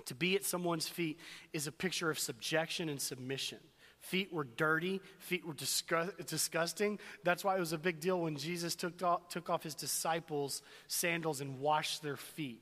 to 0.05 0.15
be 0.15 0.35
at 0.35 0.45
someone's 0.45 0.88
feet 0.88 1.19
is 1.53 1.67
a 1.67 1.71
picture 1.71 2.09
of 2.09 2.17
subjection 2.19 2.89
and 2.89 3.01
submission. 3.01 3.59
Feet 4.01 4.31
were 4.31 4.45
dirty, 4.45 5.01
feet 5.19 5.45
were 5.45 5.53
disgust- 5.53 6.25
disgusting. 6.25 6.99
That's 7.23 7.43
why 7.43 7.57
it 7.57 7.59
was 7.59 7.73
a 7.73 7.77
big 7.77 7.99
deal 7.99 8.21
when 8.21 8.38
Jesus 8.38 8.75
took 8.75 9.01
off, 9.03 9.27
took 9.29 9.49
off 9.49 9.63
his 9.63 9.75
disciples' 9.75 10.62
sandals 10.88 11.41
and 11.41 11.59
washed 11.59 12.01
their 12.01 12.15
feet. 12.15 12.62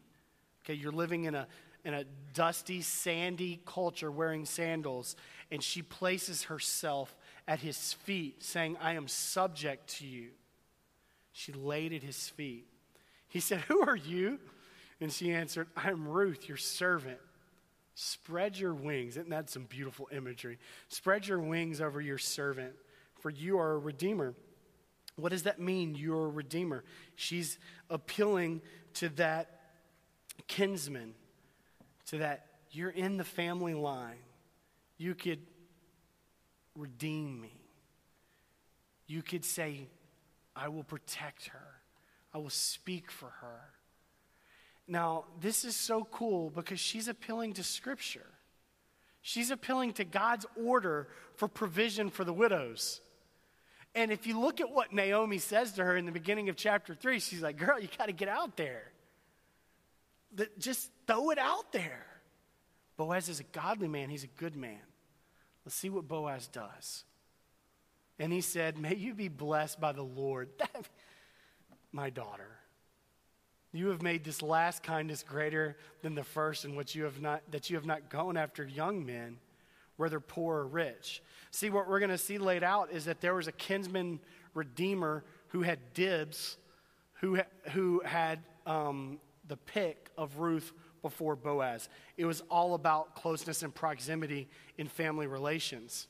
Okay, 0.65 0.73
you're 0.73 0.91
living 0.91 1.25
in 1.25 1.35
a, 1.35 1.47
in 1.85 1.93
a 1.93 2.05
dusty, 2.33 2.81
sandy 2.81 3.61
culture 3.65 4.11
wearing 4.11 4.45
sandals, 4.45 5.15
and 5.51 5.61
she 5.61 5.81
places 5.81 6.43
herself 6.43 7.15
at 7.47 7.59
his 7.59 7.93
feet, 7.93 8.43
saying, 8.43 8.75
I 8.81 8.93
am 8.93 9.07
subject 9.07 9.87
to 9.99 10.07
you. 10.07 10.29
She 11.33 11.53
laid 11.53 11.93
at 11.93 12.01
his 12.01 12.29
feet. 12.29 12.65
He 13.27 13.39
said, 13.39 13.61
Who 13.61 13.81
are 13.81 13.95
you? 13.95 14.39
And 14.99 15.13
she 15.13 15.31
answered, 15.31 15.67
I 15.75 15.91
am 15.91 16.07
Ruth, 16.07 16.47
your 16.47 16.57
servant. 16.57 17.19
Spread 17.99 18.59
your 18.59 18.75
wings. 18.75 19.17
Isn't 19.17 19.31
that 19.31 19.49
some 19.49 19.63
beautiful 19.63 20.07
imagery? 20.11 20.59
Spread 20.87 21.25
your 21.25 21.39
wings 21.39 21.81
over 21.81 21.99
your 21.99 22.19
servant, 22.19 22.75
for 23.21 23.31
you 23.31 23.57
are 23.57 23.71
a 23.71 23.77
redeemer. 23.79 24.35
What 25.15 25.29
does 25.29 25.43
that 25.43 25.59
mean? 25.59 25.95
You're 25.95 26.25
a 26.25 26.29
redeemer. 26.29 26.83
She's 27.15 27.57
appealing 27.89 28.61
to 28.95 29.09
that 29.15 29.49
kinsman, 30.47 31.15
to 32.09 32.19
that 32.19 32.45
you're 32.69 32.91
in 32.91 33.17
the 33.17 33.23
family 33.23 33.73
line. 33.73 34.19
You 34.99 35.15
could 35.15 35.39
redeem 36.75 37.41
me. 37.41 37.59
You 39.07 39.23
could 39.23 39.43
say, 39.43 39.87
I 40.55 40.67
will 40.67 40.83
protect 40.83 41.47
her, 41.47 41.67
I 42.31 42.37
will 42.37 42.51
speak 42.51 43.09
for 43.09 43.29
her. 43.41 43.61
Now, 44.87 45.25
this 45.41 45.65
is 45.65 45.75
so 45.75 46.07
cool 46.11 46.49
because 46.49 46.79
she's 46.79 47.07
appealing 47.07 47.53
to 47.53 47.63
Scripture. 47.63 48.25
She's 49.21 49.51
appealing 49.51 49.93
to 49.93 50.05
God's 50.05 50.45
order 50.63 51.09
for 51.35 51.47
provision 51.47 52.09
for 52.09 52.23
the 52.23 52.31
widows. 52.31 53.01
And 53.93 54.11
if 54.11 54.25
you 54.25 54.39
look 54.39 54.61
at 54.61 54.69
what 54.69 54.93
Naomi 54.93 55.39
says 55.39 55.73
to 55.73 55.83
her 55.83 55.97
in 55.97 56.05
the 56.05 56.11
beginning 56.11 56.49
of 56.49 56.55
chapter 56.55 56.93
3, 56.93 57.19
she's 57.19 57.41
like, 57.41 57.57
Girl, 57.57 57.79
you 57.79 57.89
got 57.97 58.05
to 58.05 58.13
get 58.13 58.29
out 58.29 58.55
there. 58.55 58.91
Just 60.59 60.91
throw 61.07 61.31
it 61.31 61.39
out 61.39 61.71
there. 61.71 62.05
Boaz 62.95 63.27
is 63.29 63.39
a 63.39 63.43
godly 63.43 63.87
man, 63.87 64.09
he's 64.09 64.23
a 64.23 64.27
good 64.27 64.55
man. 64.55 64.79
Let's 65.65 65.75
see 65.75 65.89
what 65.89 66.07
Boaz 66.07 66.47
does. 66.47 67.03
And 68.19 68.31
he 68.31 68.41
said, 68.41 68.77
May 68.77 68.95
you 68.95 69.13
be 69.13 69.27
blessed 69.27 69.79
by 69.79 69.91
the 69.91 70.03
Lord. 70.03 70.49
My 71.91 72.09
daughter. 72.09 72.56
You 73.77 73.89
have 73.89 74.01
made 74.01 74.23
this 74.23 74.41
last 74.41 74.81
kindness 74.81 75.21
greater 75.21 75.77
than 76.01 76.15
the 76.15 76.23
first, 76.23 76.65
in 76.65 76.75
which 76.75 76.95
you 76.95 77.03
have 77.03 77.21
not 77.21 77.43
that 77.51 77.69
you 77.69 77.75
have 77.75 77.85
not 77.85 78.09
gone 78.09 78.35
after 78.35 78.65
young 78.65 79.05
men, 79.05 79.37
whether 79.97 80.19
poor 80.19 80.57
or 80.57 80.67
rich. 80.67 81.21
See, 81.51 81.69
what 81.69 81.87
we're 81.87 81.99
going 81.99 82.09
to 82.09 82.17
see 82.17 82.39
laid 82.39 82.63
out 82.63 82.91
is 82.91 83.05
that 83.05 83.21
there 83.21 83.35
was 83.35 83.47
a 83.47 83.51
kinsman 83.51 84.19
redeemer 84.55 85.23
who 85.49 85.61
had 85.61 85.77
dibs, 85.93 86.57
who 87.21 87.39
who 87.73 88.01
had 88.03 88.39
um, 88.65 89.19
the 89.47 89.57
pick 89.57 90.09
of 90.17 90.39
Ruth 90.39 90.73
before 91.03 91.35
Boaz. 91.35 91.87
It 92.17 92.25
was 92.25 92.41
all 92.49 92.73
about 92.73 93.13
closeness 93.13 93.61
and 93.61 93.73
proximity 93.73 94.47
in 94.79 94.87
family 94.87 95.27
relations 95.27 96.07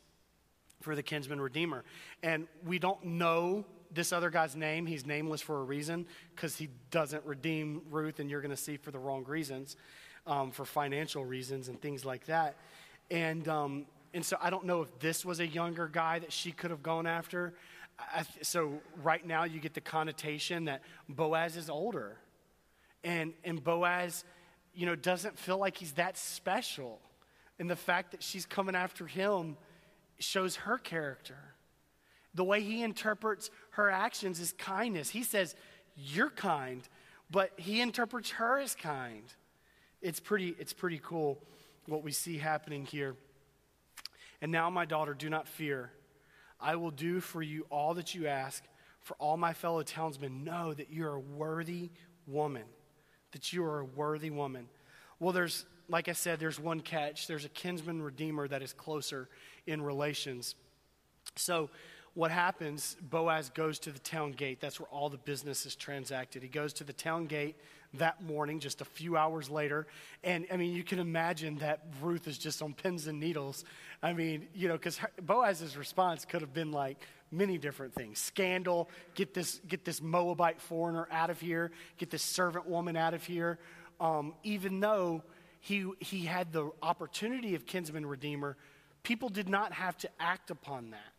for 0.79 0.95
the 0.95 1.03
kinsman 1.03 1.41
redeemer, 1.41 1.83
and 2.23 2.47
we 2.65 2.79
don't 2.79 3.03
know 3.03 3.65
this 3.93 4.11
other 4.11 4.29
guy's 4.29 4.55
name, 4.55 4.85
he's 4.85 5.05
nameless 5.05 5.41
for 5.41 5.59
a 5.59 5.63
reason 5.63 6.05
because 6.35 6.55
he 6.55 6.69
doesn't 6.91 7.25
redeem 7.25 7.81
Ruth, 7.89 8.19
and 8.19 8.29
you're 8.29 8.41
going 8.41 8.51
to 8.51 8.57
see 8.57 8.77
for 8.77 8.91
the 8.91 8.99
wrong 8.99 9.23
reasons, 9.25 9.75
um, 10.25 10.51
for 10.51 10.65
financial 10.65 11.25
reasons 11.25 11.67
and 11.67 11.81
things 11.81 12.05
like 12.05 12.25
that. 12.25 12.55
And, 13.09 13.47
um, 13.47 13.85
and 14.13 14.25
so 14.25 14.37
I 14.41 14.49
don't 14.49 14.65
know 14.65 14.81
if 14.81 14.99
this 14.99 15.23
was 15.25 15.39
a 15.39 15.47
younger 15.47 15.87
guy 15.87 16.19
that 16.19 16.31
she 16.31 16.51
could 16.51 16.71
have 16.71 16.83
gone 16.83 17.07
after. 17.07 17.53
Th- 18.13 18.45
so 18.45 18.73
right 19.01 19.25
now 19.25 19.45
you 19.45 19.59
get 19.59 19.73
the 19.73 19.81
connotation 19.81 20.65
that 20.65 20.81
Boaz 21.07 21.55
is 21.55 21.69
older. 21.69 22.17
And, 23.03 23.33
and 23.43 23.63
Boaz, 23.63 24.25
you 24.73 24.85
know, 24.85 24.95
doesn't 24.95 25.39
feel 25.39 25.57
like 25.57 25.77
he's 25.77 25.93
that 25.93 26.17
special. 26.17 26.99
And 27.59 27.69
the 27.69 27.75
fact 27.75 28.11
that 28.11 28.21
she's 28.21 28.45
coming 28.45 28.75
after 28.75 29.07
him 29.07 29.57
shows 30.19 30.57
her 30.57 30.77
character. 30.77 31.37
The 32.37 32.43
way 32.43 32.61
he 32.61 32.83
interprets 32.83 33.49
her 33.71 33.89
actions 33.89 34.39
is 34.39 34.53
kindness. 34.53 35.09
He 35.09 35.23
says, 35.23 35.55
You're 35.95 36.29
kind, 36.29 36.87
but 37.31 37.51
he 37.57 37.81
interprets 37.81 38.29
her 38.29 38.59
as 38.59 38.75
kind. 38.75 39.23
It's 40.03 40.19
pretty, 40.19 40.55
it's 40.59 40.71
pretty 40.71 41.01
cool 41.03 41.39
what 41.87 42.03
we 42.03 42.11
see 42.11 42.37
happening 42.37 42.85
here. 42.85 43.15
And 44.39 44.51
now, 44.51 44.69
my 44.69 44.85
daughter, 44.85 45.15
do 45.15 45.31
not 45.31 45.47
fear. 45.47 45.91
I 46.61 46.75
will 46.75 46.91
do 46.91 47.21
for 47.21 47.41
you 47.41 47.65
all 47.71 47.95
that 47.95 48.13
you 48.13 48.27
ask, 48.27 48.63
for 49.01 49.15
all 49.15 49.35
my 49.35 49.53
fellow 49.53 49.81
townsmen 49.81 50.43
know 50.43 50.75
that 50.75 50.91
you're 50.91 51.15
a 51.15 51.19
worthy 51.19 51.89
woman. 52.27 52.65
That 53.31 53.51
you 53.51 53.63
are 53.63 53.79
a 53.79 53.85
worthy 53.85 54.29
woman. 54.29 54.67
Well, 55.19 55.33
there's, 55.33 55.65
like 55.89 56.07
I 56.07 56.13
said, 56.13 56.39
there's 56.39 56.59
one 56.59 56.81
catch. 56.81 57.25
There's 57.25 57.45
a 57.45 57.49
kinsman 57.49 57.99
redeemer 57.99 58.47
that 58.47 58.61
is 58.61 58.73
closer 58.73 59.27
in 59.65 59.81
relations. 59.81 60.53
So, 61.35 61.71
what 62.17 62.31
happens, 62.31 62.97
Boaz 62.99 63.51
goes 63.51 63.77
to 63.77 63.91
the 63.91 63.99
town 63.99 64.31
gate. 64.31 64.59
That's 64.59 64.79
where 64.79 64.87
all 64.87 65.07
the 65.07 65.19
business 65.19 65.67
is 65.67 65.75
transacted. 65.75 66.41
He 66.41 66.49
goes 66.49 66.73
to 66.73 66.83
the 66.83 66.91
town 66.91 67.27
gate 67.27 67.55
that 67.93 68.23
morning, 68.23 68.59
just 68.59 68.81
a 68.81 68.85
few 68.85 69.15
hours 69.15 69.51
later. 69.51 69.85
And 70.23 70.47
I 70.51 70.57
mean, 70.57 70.73
you 70.73 70.83
can 70.83 70.97
imagine 70.97 71.59
that 71.59 71.85
Ruth 72.01 72.27
is 72.27 72.39
just 72.39 72.63
on 72.63 72.73
pins 72.73 73.05
and 73.05 73.19
needles. 73.19 73.65
I 74.01 74.13
mean, 74.13 74.47
you 74.55 74.67
know, 74.67 74.73
because 74.73 74.99
Boaz's 75.21 75.77
response 75.77 76.25
could 76.25 76.41
have 76.41 76.55
been 76.55 76.71
like 76.71 76.97
many 77.29 77.59
different 77.59 77.93
things 77.93 78.17
scandal, 78.17 78.89
get 79.13 79.35
this, 79.35 79.61
get 79.67 79.85
this 79.85 80.01
Moabite 80.01 80.59
foreigner 80.59 81.07
out 81.11 81.29
of 81.29 81.39
here, 81.39 81.69
get 81.99 82.09
this 82.09 82.23
servant 82.23 82.67
woman 82.67 82.95
out 82.97 83.13
of 83.13 83.23
here. 83.23 83.59
Um, 83.99 84.33
even 84.41 84.79
though 84.79 85.21
he, 85.59 85.85
he 85.99 86.25
had 86.25 86.51
the 86.51 86.71
opportunity 86.81 87.53
of 87.53 87.67
kinsman 87.67 88.07
redeemer, 88.07 88.57
people 89.03 89.29
did 89.29 89.47
not 89.47 89.71
have 89.71 89.95
to 89.99 90.09
act 90.19 90.49
upon 90.49 90.89
that. 90.89 91.13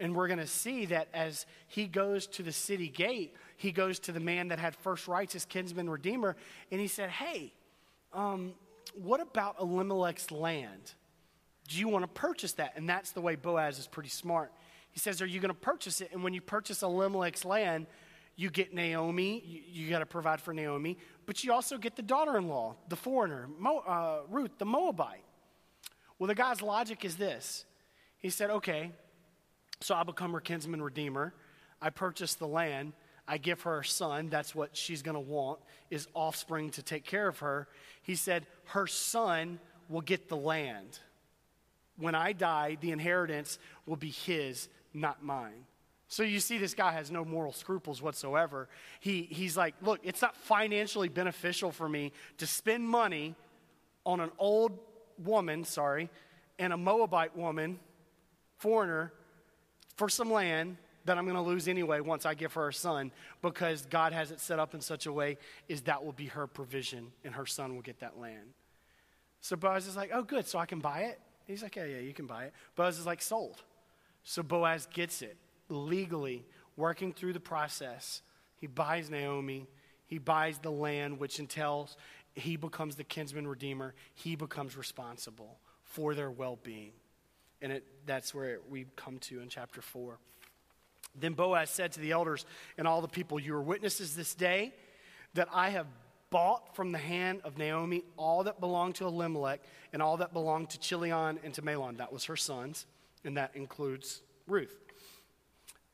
And 0.00 0.14
we're 0.14 0.28
going 0.28 0.38
to 0.38 0.46
see 0.46 0.86
that 0.86 1.08
as 1.12 1.44
he 1.66 1.86
goes 1.86 2.26
to 2.28 2.42
the 2.42 2.52
city 2.52 2.88
gate, 2.88 3.34
he 3.56 3.72
goes 3.72 3.98
to 4.00 4.12
the 4.12 4.20
man 4.20 4.48
that 4.48 4.58
had 4.58 4.76
first 4.76 5.08
rights 5.08 5.34
as 5.34 5.44
kinsman 5.44 5.90
redeemer, 5.90 6.36
and 6.70 6.80
he 6.80 6.86
said, 6.86 7.10
Hey, 7.10 7.52
um, 8.12 8.54
what 8.94 9.20
about 9.20 9.58
Elimelech's 9.58 10.30
land? 10.30 10.94
Do 11.68 11.78
you 11.78 11.88
want 11.88 12.04
to 12.04 12.08
purchase 12.08 12.52
that? 12.54 12.72
And 12.76 12.88
that's 12.88 13.10
the 13.10 13.20
way 13.20 13.34
Boaz 13.36 13.78
is 13.78 13.86
pretty 13.86 14.08
smart. 14.08 14.52
He 14.90 15.00
says, 15.00 15.20
Are 15.20 15.26
you 15.26 15.40
going 15.40 15.50
to 15.50 15.54
purchase 15.54 16.00
it? 16.00 16.10
And 16.12 16.22
when 16.22 16.32
you 16.32 16.40
purchase 16.40 16.82
Elimelech's 16.82 17.44
land, 17.44 17.86
you 18.36 18.50
get 18.50 18.72
Naomi, 18.72 19.42
you, 19.44 19.84
you 19.84 19.90
got 19.90 19.98
to 19.98 20.06
provide 20.06 20.40
for 20.40 20.54
Naomi, 20.54 20.96
but 21.26 21.42
you 21.42 21.52
also 21.52 21.76
get 21.76 21.96
the 21.96 22.02
daughter 22.02 22.38
in 22.38 22.48
law, 22.48 22.76
the 22.88 22.96
foreigner, 22.96 23.48
Mo, 23.58 23.78
uh, 23.80 24.20
Ruth, 24.30 24.52
the 24.58 24.64
Moabite. 24.64 25.24
Well, 26.18 26.28
the 26.28 26.36
guy's 26.36 26.62
logic 26.62 27.04
is 27.04 27.16
this 27.16 27.64
He 28.18 28.30
said, 28.30 28.50
Okay, 28.50 28.92
so 29.80 29.94
I 29.94 30.02
become 30.02 30.32
her 30.32 30.40
kinsman 30.40 30.82
redeemer. 30.82 31.34
I 31.80 31.90
purchase 31.90 32.34
the 32.34 32.46
land. 32.46 32.92
I 33.26 33.38
give 33.38 33.62
her 33.62 33.80
a 33.80 33.84
son. 33.84 34.28
That's 34.30 34.54
what 34.54 34.76
she's 34.76 35.02
going 35.02 35.14
to 35.14 35.20
want, 35.20 35.60
is 35.90 36.08
offspring 36.14 36.70
to 36.70 36.82
take 36.82 37.04
care 37.04 37.28
of 37.28 37.38
her. 37.40 37.68
He 38.02 38.14
said, 38.14 38.46
her 38.66 38.86
son 38.86 39.60
will 39.88 40.00
get 40.00 40.28
the 40.28 40.36
land. 40.36 40.98
When 41.98 42.14
I 42.14 42.32
die, 42.32 42.78
the 42.80 42.90
inheritance 42.90 43.58
will 43.86 43.96
be 43.96 44.10
his, 44.10 44.68
not 44.94 45.22
mine. 45.22 45.66
So 46.08 46.22
you 46.22 46.40
see, 46.40 46.56
this 46.56 46.72
guy 46.72 46.92
has 46.92 47.10
no 47.10 47.22
moral 47.22 47.52
scruples 47.52 48.00
whatsoever. 48.00 48.68
He, 49.00 49.22
he's 49.30 49.58
like, 49.58 49.74
look, 49.82 50.00
it's 50.02 50.22
not 50.22 50.34
financially 50.34 51.10
beneficial 51.10 51.70
for 51.70 51.86
me 51.86 52.12
to 52.38 52.46
spend 52.46 52.88
money 52.88 53.34
on 54.06 54.20
an 54.20 54.30
old 54.38 54.78
woman, 55.22 55.64
sorry, 55.64 56.08
and 56.58 56.72
a 56.72 56.78
Moabite 56.78 57.36
woman, 57.36 57.78
foreigner, 58.56 59.12
for 59.98 60.08
some 60.08 60.32
land 60.32 60.76
that 61.04 61.18
I'm 61.18 61.24
going 61.24 61.36
to 61.36 61.42
lose 61.42 61.68
anyway 61.68 62.00
once 62.00 62.24
I 62.24 62.34
give 62.34 62.52
her 62.54 62.68
a 62.68 62.72
son 62.72 63.10
because 63.42 63.84
God 63.86 64.12
has 64.12 64.30
it 64.30 64.40
set 64.40 64.58
up 64.58 64.74
in 64.74 64.80
such 64.80 65.06
a 65.06 65.12
way 65.12 65.38
is 65.68 65.82
that 65.82 66.04
will 66.04 66.12
be 66.12 66.26
her 66.26 66.46
provision 66.46 67.08
and 67.24 67.34
her 67.34 67.46
son 67.46 67.74
will 67.74 67.82
get 67.82 68.00
that 68.00 68.18
land. 68.18 68.54
So 69.40 69.56
Boaz 69.56 69.86
is 69.86 69.96
like, 69.96 70.10
oh, 70.14 70.22
good, 70.22 70.46
so 70.46 70.58
I 70.58 70.66
can 70.66 70.78
buy 70.78 71.00
it? 71.00 71.20
He's 71.46 71.62
like, 71.62 71.76
yeah, 71.76 71.84
yeah, 71.84 71.98
you 71.98 72.14
can 72.14 72.26
buy 72.26 72.44
it. 72.44 72.52
Boaz 72.76 72.98
is 72.98 73.06
like, 73.06 73.20
sold. 73.20 73.62
So 74.22 74.42
Boaz 74.42 74.86
gets 74.92 75.22
it 75.22 75.36
legally, 75.68 76.44
working 76.76 77.12
through 77.12 77.32
the 77.32 77.40
process. 77.40 78.22
He 78.60 78.66
buys 78.66 79.10
Naomi, 79.10 79.66
he 80.06 80.18
buys 80.18 80.58
the 80.58 80.70
land, 80.70 81.18
which 81.18 81.38
entails 81.38 81.96
he 82.34 82.56
becomes 82.56 82.94
the 82.94 83.04
kinsman 83.04 83.48
redeemer, 83.48 83.94
he 84.14 84.36
becomes 84.36 84.76
responsible 84.76 85.58
for 85.82 86.14
their 86.14 86.30
well 86.30 86.58
being. 86.62 86.92
And 87.60 87.72
it, 87.72 87.84
that's 88.06 88.34
where 88.34 88.58
we 88.68 88.86
come 88.96 89.18
to 89.20 89.40
in 89.40 89.48
chapter 89.48 89.80
4. 89.80 90.18
Then 91.14 91.32
Boaz 91.34 91.70
said 91.70 91.92
to 91.92 92.00
the 92.00 92.12
elders 92.12 92.46
and 92.76 92.86
all 92.86 93.00
the 93.00 93.08
people, 93.08 93.40
You 93.40 93.54
are 93.56 93.62
witnesses 93.62 94.14
this 94.14 94.34
day 94.34 94.72
that 95.34 95.48
I 95.52 95.70
have 95.70 95.86
bought 96.30 96.76
from 96.76 96.92
the 96.92 96.98
hand 96.98 97.40
of 97.44 97.58
Naomi 97.58 98.02
all 98.16 98.44
that 98.44 98.60
belonged 98.60 98.96
to 98.96 99.06
Elimelech 99.06 99.60
and 99.92 100.02
all 100.02 100.18
that 100.18 100.32
belonged 100.32 100.70
to 100.70 100.78
Chilion 100.78 101.38
and 101.42 101.54
to 101.54 101.62
Mahlon. 101.62 101.96
That 101.98 102.12
was 102.12 102.24
her 102.24 102.36
sons, 102.36 102.86
and 103.24 103.36
that 103.36 103.52
includes 103.54 104.22
Ruth. 104.46 104.74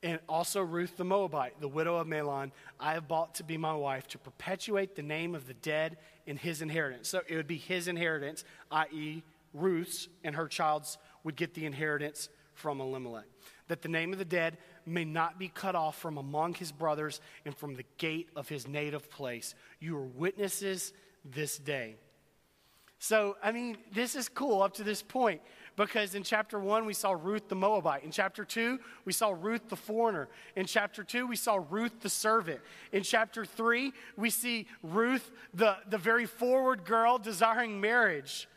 And 0.03 0.19
also 0.29 0.61
Ruth 0.61 0.97
the 0.97 1.05
Moabite, 1.05 1.59
the 1.61 1.67
widow 1.67 1.95
of 1.95 2.07
Mahlon, 2.07 2.51
I 2.79 2.93
have 2.93 3.07
bought 3.07 3.35
to 3.35 3.43
be 3.43 3.57
my 3.57 3.73
wife 3.73 4.07
to 4.09 4.17
perpetuate 4.17 4.95
the 4.95 5.01
name 5.01 5.33
of 5.33 5.47
the 5.47 5.53
dead 5.53 5.97
in 6.27 6.37
his 6.37 6.61
inheritance. 6.61 7.09
So 7.09 7.21
it 7.27 7.35
would 7.35 7.47
be 7.47 7.57
his 7.57 7.87
inheritance, 7.87 8.43
i.e., 8.71 9.23
Ruth's 9.53 10.09
and 10.23 10.35
her 10.35 10.47
child's 10.47 10.97
would 11.25 11.35
get 11.35 11.53
the 11.53 11.65
inheritance 11.65 12.29
from 12.53 12.79
Elimelech. 12.79 13.25
That 13.67 13.81
the 13.81 13.89
name 13.89 14.13
of 14.13 14.19
the 14.19 14.25
dead 14.25 14.57
may 14.85 15.03
not 15.03 15.37
be 15.37 15.49
cut 15.49 15.75
off 15.75 15.99
from 15.99 16.17
among 16.17 16.53
his 16.53 16.71
brothers 16.71 17.19
and 17.43 17.53
from 17.53 17.75
the 17.75 17.83
gate 17.97 18.29
of 18.37 18.47
his 18.47 18.67
native 18.67 19.09
place. 19.09 19.55
You 19.81 19.97
are 19.97 20.05
witnesses 20.05 20.93
this 21.25 21.57
day. 21.57 21.95
So, 22.99 23.35
I 23.43 23.51
mean, 23.51 23.77
this 23.93 24.15
is 24.15 24.29
cool 24.29 24.61
up 24.61 24.75
to 24.75 24.83
this 24.83 25.01
point 25.01 25.41
because 25.75 26.15
in 26.15 26.23
chapter 26.23 26.59
one, 26.59 26.85
we 26.85 26.93
saw 26.93 27.11
Ruth 27.11 27.49
the 27.49 27.55
Moabite. 27.55 28.03
In 28.03 28.11
chapter 28.11 28.45
two, 28.45 28.79
we 29.03 29.11
saw 29.11 29.35
Ruth 29.37 29.67
the 29.67 29.75
foreigner. 29.75 30.29
In 30.55 30.65
chapter 30.65 31.03
two, 31.03 31.27
we 31.27 31.35
saw 31.35 31.59
Ruth 31.69 31.99
the 32.01 32.09
servant. 32.09 32.61
In 32.93 33.03
chapter 33.03 33.43
three, 33.43 33.91
we 34.15 34.29
see 34.29 34.67
Ruth, 34.81 35.29
the, 35.53 35.75
the 35.89 35.97
very 35.97 36.25
forward 36.25 36.85
girl 36.85 37.17
desiring 37.17 37.81
marriage. 37.81 38.47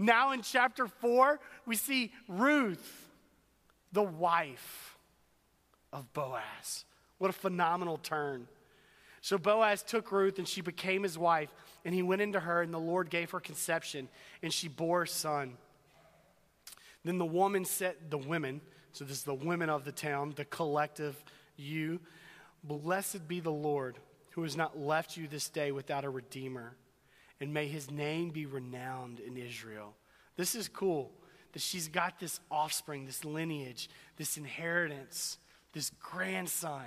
Now 0.00 0.32
in 0.32 0.40
chapter 0.40 0.86
four, 0.86 1.38
we 1.66 1.76
see 1.76 2.10
Ruth, 2.26 3.06
the 3.92 4.02
wife 4.02 4.96
of 5.92 6.10
Boaz. 6.14 6.86
What 7.18 7.28
a 7.28 7.34
phenomenal 7.34 7.98
turn. 7.98 8.48
So 9.20 9.36
Boaz 9.36 9.82
took 9.82 10.10
Ruth 10.10 10.38
and 10.38 10.48
she 10.48 10.62
became 10.62 11.02
his 11.02 11.18
wife, 11.18 11.50
and 11.84 11.94
he 11.94 12.00
went 12.00 12.22
into 12.22 12.40
her, 12.40 12.62
and 12.62 12.72
the 12.72 12.78
Lord 12.78 13.10
gave 13.10 13.30
her 13.32 13.40
conception, 13.40 14.08
and 14.42 14.50
she 14.50 14.68
bore 14.68 15.02
a 15.02 15.08
son. 15.08 15.58
Then 17.04 17.18
the 17.18 17.26
woman 17.26 17.66
said, 17.66 17.96
the 18.08 18.16
women, 18.16 18.62
so 18.92 19.04
this 19.04 19.18
is 19.18 19.24
the 19.24 19.34
women 19.34 19.68
of 19.68 19.84
the 19.84 19.92
town, 19.92 20.32
the 20.34 20.46
collective 20.46 21.22
you, 21.58 22.00
blessed 22.64 23.28
be 23.28 23.40
the 23.40 23.52
Lord 23.52 23.98
who 24.30 24.44
has 24.44 24.56
not 24.56 24.78
left 24.78 25.18
you 25.18 25.28
this 25.28 25.50
day 25.50 25.72
without 25.72 26.06
a 26.06 26.10
redeemer, 26.10 26.74
and 27.40 27.52
may 27.54 27.66
his 27.66 27.90
name 27.90 28.30
be 28.30 28.46
renowned 28.46 29.20
in 29.20 29.36
Israel. 29.36 29.94
This 30.36 30.54
is 30.54 30.68
cool 30.68 31.12
that 31.52 31.62
she's 31.62 31.88
got 31.88 32.20
this 32.20 32.40
offspring, 32.50 33.06
this 33.06 33.24
lineage, 33.24 33.88
this 34.16 34.36
inheritance, 34.36 35.38
this 35.72 35.90
grandson. 36.00 36.86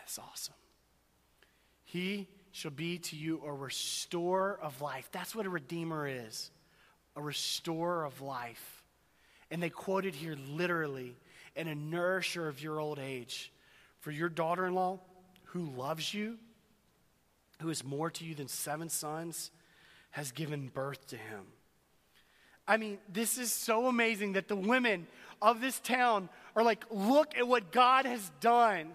That's 0.00 0.18
awesome. 0.18 0.54
He 1.84 2.28
shall 2.52 2.70
be 2.70 2.98
to 2.98 3.16
you 3.16 3.42
a 3.44 3.52
restorer 3.52 4.58
of 4.62 4.80
life. 4.80 5.08
That's 5.12 5.34
what 5.34 5.46
a 5.46 5.50
redeemer 5.50 6.06
is 6.06 6.50
a 7.16 7.22
restorer 7.22 8.04
of 8.04 8.20
life. 8.20 8.82
And 9.50 9.62
they 9.62 9.70
quoted 9.70 10.14
here 10.14 10.36
literally, 10.48 11.16
and 11.54 11.68
a 11.68 11.74
nourisher 11.74 12.48
of 12.48 12.60
your 12.60 12.80
old 12.80 12.98
age. 12.98 13.52
For 14.00 14.10
your 14.10 14.28
daughter 14.28 14.66
in 14.66 14.74
law, 14.74 15.00
who 15.44 15.70
loves 15.76 16.12
you, 16.12 16.38
who 17.64 17.70
is 17.70 17.82
more 17.82 18.10
to 18.10 18.24
you 18.26 18.34
than 18.34 18.46
seven 18.46 18.90
sons, 18.90 19.50
has 20.10 20.32
given 20.32 20.68
birth 20.68 21.06
to 21.06 21.16
him. 21.16 21.46
I 22.68 22.76
mean, 22.76 22.98
this 23.10 23.38
is 23.38 23.50
so 23.50 23.86
amazing 23.86 24.34
that 24.34 24.48
the 24.48 24.56
women 24.56 25.06
of 25.40 25.62
this 25.62 25.80
town 25.80 26.28
are 26.54 26.62
like, 26.62 26.84
look 26.90 27.36
at 27.38 27.48
what 27.48 27.72
God 27.72 28.04
has 28.04 28.30
done. 28.40 28.88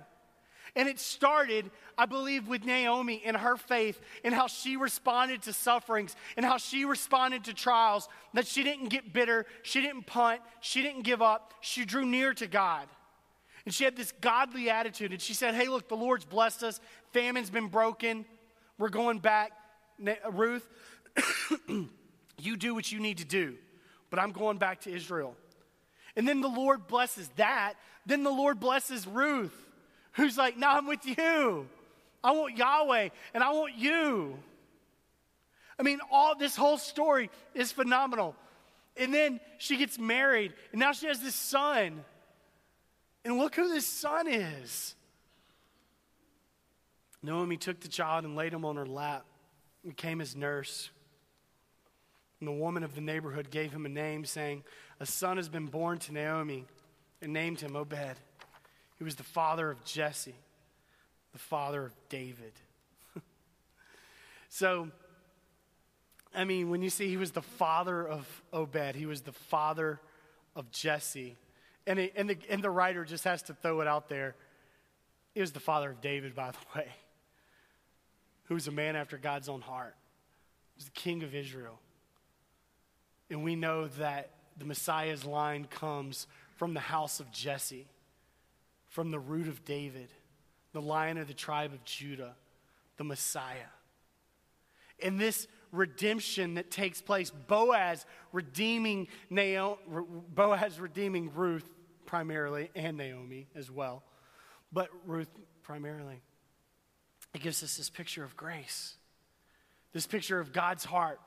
And 0.76 0.88
it 0.88 1.00
started, 1.00 1.72
I 1.98 2.06
believe, 2.06 2.48
with 2.48 2.64
Naomi 2.64 3.24
and 3.26 3.36
her 3.36 3.58
faith 3.58 4.00
and 4.24 4.36
how 4.36 4.46
she 4.46 4.78
responded 4.78 5.42
to 5.44 5.54
sufferings 5.54 6.16
and 6.38 6.46
how 6.46 6.58
she 6.58 6.86
responded 6.86 7.46
to 7.46 7.56
trials. 7.56 8.08
That 8.36 8.46
she 8.46 8.64
didn't 8.64 8.90
get 8.90 9.12
bitter, 9.12 9.48
she 9.64 9.82
didn't 9.82 10.06
punt, 10.06 10.42
she 10.62 10.84
didn't 10.84 11.02
give 11.02 11.24
up. 11.24 11.56
She 11.62 11.86
drew 11.86 12.06
near 12.06 12.36
to 12.36 12.46
God. 12.46 12.88
And 13.66 13.74
she 13.74 13.84
had 13.84 13.96
this 13.96 14.14
godly 14.22 14.70
attitude. 14.70 15.12
And 15.12 15.20
she 15.20 15.34
said, 15.34 15.56
Hey, 15.56 15.68
look, 15.70 15.90
the 15.90 15.98
Lord's 15.98 16.26
blessed 16.26 16.62
us. 16.62 16.80
Famine's 17.14 17.50
been 17.50 17.68
broken. 17.68 18.26
We're 18.80 18.90
going 18.90 19.20
back. 19.20 19.52
Ruth, 20.32 20.68
you 22.40 22.58
do 22.58 22.74
what 22.74 22.92
you 22.92 23.00
need 23.00 23.18
to 23.18 23.26
do, 23.26 23.56
but 24.10 24.18
I'm 24.18 24.32
going 24.32 24.58
back 24.58 24.82
to 24.82 24.92
Israel. 24.92 25.36
And 26.16 26.28
then 26.28 26.42
the 26.42 26.48
Lord 26.48 26.88
blesses 26.88 27.30
that. 27.36 27.74
Then 28.06 28.24
the 28.24 28.32
Lord 28.32 28.60
blesses 28.60 29.06
Ruth 29.06 29.54
who's 30.14 30.38
like, 30.38 30.58
No, 30.58 30.70
I'm 30.70 30.88
with 30.88 31.06
you. 31.06 31.68
I 32.24 32.32
want 32.32 32.58
Yahweh 32.58 33.10
and 33.34 33.44
I 33.44 33.52
want 33.52 33.76
you. 33.76 34.38
I 35.78 35.84
mean, 35.84 36.00
all 36.12 36.38
this 36.38 36.56
whole 36.56 36.78
story 36.78 37.30
is 37.54 37.72
phenomenal. 37.72 38.36
And 38.98 39.14
then 39.14 39.40
she 39.58 39.78
gets 39.78 39.98
married, 39.98 40.54
and 40.74 40.80
now 40.80 40.92
she 40.92 41.08
has 41.08 41.22
this 41.22 41.36
son. 41.36 42.04
And 43.24 43.38
look 43.38 43.56
who 43.56 43.70
this 43.70 43.86
son 43.86 44.28
is. 44.28 44.96
Naomi 47.22 47.58
took 47.58 47.80
the 47.82 47.88
child 47.88 48.26
and 48.26 48.36
laid 48.36 48.54
him 48.54 48.64
on 48.66 48.76
her 48.76 48.86
lap 48.86 49.26
and 49.84 49.96
became 49.96 50.20
his 50.20 50.36
nurse. 50.36 50.90
And 52.40 52.48
the 52.48 52.54
woman 52.54 52.84
of 52.84 52.96
the 52.96 53.02
neighborhood 53.02 53.52
gave 53.52 53.72
him 53.72 53.86
a 53.86 53.90
name, 53.90 54.24
saying, 54.24 54.64
A 55.00 55.06
son 55.06 55.38
has 55.38 55.50
been 55.50 55.66
born 55.66 55.98
to 56.00 56.14
Naomi, 56.14 56.66
and 57.22 57.34
named 57.34 57.60
him 57.60 57.76
Obed. 57.76 58.16
He 58.98 59.04
was 59.04 59.16
the 59.16 59.24
father 59.24 59.70
of 59.70 59.84
Jesse, 59.84 60.36
the 61.34 61.40
father 61.40 61.86
of 61.86 61.94
David. 62.08 62.54
so, 64.50 64.90
I 66.34 66.46
mean, 66.46 66.70
when 66.70 66.82
you 66.82 66.90
see 66.90 67.10
he 67.10 67.18
was 67.18 67.32
the 67.32 67.42
father 67.42 68.08
of 68.08 68.26
Obed, 68.54 68.96
he 68.96 69.06
was 69.06 69.22
the 69.22 69.32
father 69.32 70.00
of 70.56 70.72
Jesse. 70.72 71.36
And, 71.88 72.00
it, 72.00 72.14
and, 72.16 72.30
the, 72.30 72.38
and 72.50 72.64
the 72.64 72.70
writer 72.70 73.04
just 73.04 73.24
has 73.24 73.42
to 73.44 73.54
throw 73.54 73.82
it 73.82 73.88
out 73.88 74.10
there. 74.10 74.36
He 75.34 75.42
was 75.42 75.52
the 75.52 75.60
father 75.60 75.92
of 75.92 76.02
David, 76.02 76.36
by 76.36 76.52
the 76.52 76.58
way, 76.76 76.88
who 78.50 78.56
was 78.56 78.68
a 78.68 78.72
man 78.72 78.96
after 78.96 79.18
God's 79.18 79.48
own 79.48 79.62
heart. 79.62 79.96
He 80.76 80.80
was 80.80 80.86
the 80.86 80.92
king 80.92 81.24
of 81.24 81.34
Israel. 81.34 81.80
And 83.30 83.44
we 83.44 83.56
know 83.56 83.88
that 84.00 84.32
the 84.58 84.66
Messiah's 84.66 85.24
line 85.24 85.66
comes 85.70 86.28
from 86.58 86.74
the 86.74 86.80
house 86.82 87.20
of 87.20 87.32
Jesse 87.32 87.88
from 88.90 89.12
the 89.12 89.20
root 89.20 89.48
of 89.48 89.64
David, 89.64 90.10
the 90.74 90.82
lion 90.82 91.18
of 91.20 91.28
the 91.28 91.34
tribe 91.34 91.74
of 91.74 91.84
Judah, 91.86 92.36
the 92.98 93.04
Messiah. 93.04 93.70
In 94.98 95.18
this 95.18 95.48
redemption 95.72 96.56
that 96.56 96.72
takes 96.72 97.02
place, 97.02 97.30
Boaz 97.30 98.06
redeeming 98.34 99.08
Naomi, 99.30 99.78
Boaz 100.34 100.80
redeeming 100.80 101.32
Ruth 101.36 101.70
primarily, 102.08 102.72
and 102.76 102.98
Naomi 102.98 103.48
as 103.56 103.70
well, 103.70 104.02
but 104.74 104.90
Ruth 105.06 105.30
primarily. 105.62 106.24
It 107.34 107.42
gives 107.42 107.64
us 107.64 107.78
this 107.78 107.90
picture 107.90 108.24
of 108.24 108.36
grace, 108.36 108.96
this 109.94 110.08
picture 110.08 110.40
of 110.40 110.52
God's 110.52 110.86
heart 110.86 111.20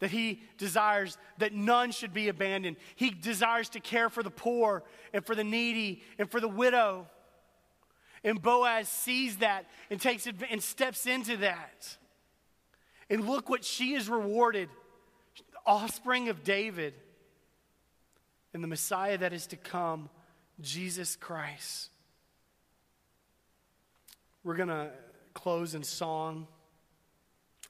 that 0.00 0.10
he 0.10 0.42
desires 0.58 1.16
that 1.38 1.52
none 1.52 1.92
should 1.92 2.12
be 2.12 2.28
abandoned. 2.28 2.76
He 2.96 3.10
desires 3.10 3.68
to 3.70 3.80
care 3.80 4.08
for 4.08 4.22
the 4.22 4.30
poor 4.30 4.82
and 5.12 5.24
for 5.24 5.34
the 5.34 5.44
needy 5.44 6.02
and 6.18 6.28
for 6.28 6.40
the 6.40 6.48
widow. 6.48 7.06
And 8.24 8.40
Boaz 8.40 8.88
sees 8.88 9.36
that 9.36 9.66
and 9.90 10.00
takes 10.00 10.26
it 10.26 10.36
and 10.50 10.62
steps 10.62 11.06
into 11.06 11.36
that. 11.38 11.96
And 13.08 13.26
look 13.26 13.48
what 13.48 13.64
she 13.64 13.94
is 13.94 14.08
rewarded 14.08 14.68
offspring 15.66 16.28
of 16.28 16.44
David. 16.44 16.94
And 18.54 18.64
the 18.64 18.68
Messiah 18.68 19.18
that 19.18 19.32
is 19.32 19.46
to 19.48 19.56
come 19.56 20.08
Jesus 20.60 21.14
Christ. 21.14 21.90
We're 24.42 24.56
going 24.56 24.68
to 24.70 24.90
close 25.42 25.74
in 25.74 25.82
song. 25.82 26.46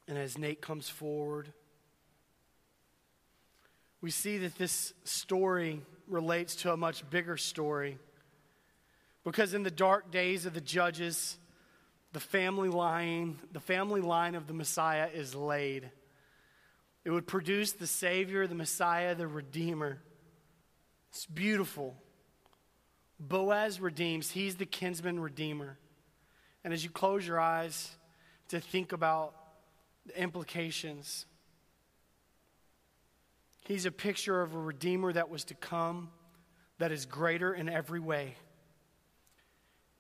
And 0.09 0.19
as 0.19 0.37
Nate 0.37 0.61
comes 0.61 0.89
forward, 0.89 1.53
we 4.01 4.11
see 4.11 4.39
that 4.39 4.57
this 4.59 4.93
story 5.05 5.81
relates 6.09 6.57
to 6.57 6.73
a 6.73 6.77
much 6.77 7.09
bigger 7.11 7.37
story. 7.37 7.99
Because 9.25 9.55
in 9.55 9.63
the 9.63 9.71
dark 9.71 10.11
days 10.11 10.47
of 10.47 10.55
the 10.55 10.61
judges, 10.61 11.39
the 12.13 12.21
family 12.21 12.69
line, 12.69 13.39
the 13.53 13.61
family 13.61 14.01
line 14.01 14.35
of 14.35 14.47
the 14.47 14.55
Messiah 14.55 15.09
is 15.13 15.35
laid. 15.35 15.91
It 17.05 17.11
would 17.11 17.27
produce 17.27 17.73
the 17.73 17.87
Savior, 17.87 18.47
the 18.47 18.55
Messiah, 18.55 19.15
the 19.15 19.29
Redeemer. 19.29 20.01
It's 21.11 21.27
beautiful. 21.27 21.95
Boaz 23.21 23.81
redeems, 23.81 24.31
he's 24.31 24.57
the 24.57 24.67
kinsman 24.67 25.21
redeemer. 25.21 25.79
And 26.65 26.73
as 26.73 26.85
you 26.85 26.91
close 26.91 27.27
your 27.27 27.41
eyes 27.41 27.91
to 28.49 28.61
think 28.61 28.93
about 28.93 29.35
the 30.07 30.21
implications, 30.21 31.27
he's 33.67 33.87
a 33.87 33.91
picture 33.91 34.43
of 34.43 34.55
a 34.55 34.59
redeemer 34.59 35.13
that 35.13 35.31
was 35.31 35.45
to 35.45 35.55
come, 35.55 36.11
that 36.79 36.93
is 36.93 37.07
greater 37.07 37.53
in 37.53 37.69
every 37.69 38.01
way, 38.01 38.35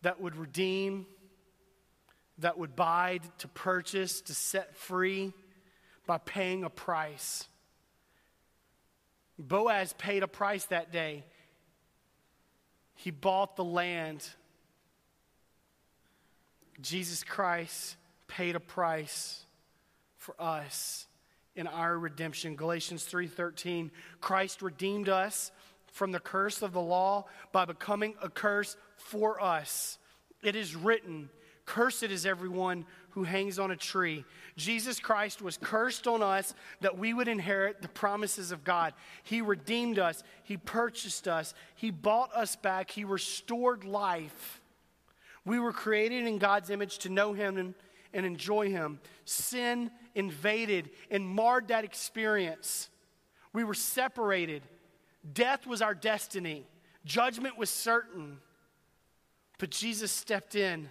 that 0.03 0.20
would 0.20 0.37
redeem, 0.37 1.07
that 2.38 2.59
would 2.59 2.75
buy, 2.75 3.20
to 3.38 3.49
purchase, 3.49 4.20
to 4.23 4.35
set 4.35 4.77
free 4.77 5.33
by 6.07 6.18
paying 6.18 6.64
a 6.64 6.70
price. 6.70 7.46
Boaz 9.38 9.94
paid 9.96 10.23
a 10.23 10.29
price 10.29 10.64
that 10.66 10.92
day. 10.92 11.25
He 12.96 13.11
bought 13.11 13.57
the 13.57 13.64
land. 13.64 14.29
Jesus 16.83 17.23
Christ 17.25 17.97
paid 18.27 18.57
a 18.57 18.61
price 18.61 19.45
for 20.16 20.35
us 20.40 21.07
in 21.57 21.66
our 21.66 21.99
redemption. 21.99 22.57
Galatians 22.57 23.05
3:13 23.05 23.90
Christ 24.21 24.62
redeemed 24.62 25.09
us 25.09 25.51
from 25.90 26.12
the 26.12 26.21
curse 26.21 26.62
of 26.62 26.73
the 26.73 26.81
law 26.81 27.27
by 27.53 27.64
becoming 27.64 28.14
a 28.23 28.31
curse 28.31 28.77
for 28.97 29.40
us. 29.40 29.99
It 30.43 30.57
is 30.57 30.77
written, 30.77 31.31
cursed 31.66 32.05
is 32.05 32.25
everyone 32.25 32.87
who 33.11 33.25
hangs 33.25 33.59
on 33.59 33.71
a 33.71 33.77
tree. 33.77 34.25
Jesus 34.57 35.01
Christ 35.01 35.43
was 35.43 35.57
cursed 35.57 36.07
on 36.07 36.23
us 36.23 36.55
that 36.81 36.97
we 36.97 37.12
would 37.12 37.29
inherit 37.29 37.83
the 37.83 37.88
promises 37.88 38.53
of 38.53 38.64
God. 38.64 38.95
He 39.25 39.43
redeemed 39.43 39.99
us, 39.99 40.23
He 40.45 40.57
purchased 40.57 41.27
us, 41.27 41.55
He 41.75 41.90
bought 41.90 42.33
us 42.35 42.57
back, 42.57 42.90
He 42.90 43.05
restored 43.05 43.85
life. 43.85 44.60
We 45.44 45.59
were 45.59 45.72
created 45.72 46.26
in 46.26 46.38
God's 46.38 46.70
image 46.70 46.98
to 46.98 47.09
know 47.09 47.33
Him 47.33 47.57
and, 47.57 47.74
and 48.12 48.26
enjoy 48.26 48.70
Him. 48.70 49.00
Sin 49.24 49.90
invaded 50.14 50.90
and 51.11 51.26
marred 51.26 51.68
that 51.68 51.85
experience. 51.85 52.88
We 53.53 53.64
were 53.64 53.74
separated. 53.74 54.62
Death 55.33 55.66
was 55.66 55.83
our 55.83 55.94
destiny, 55.94 56.66
judgment 57.05 57.59
was 57.59 57.70
certain. 57.70 58.38
But 59.59 59.70
Jesus 59.70 60.11
stepped 60.11 60.55
in 60.55 60.88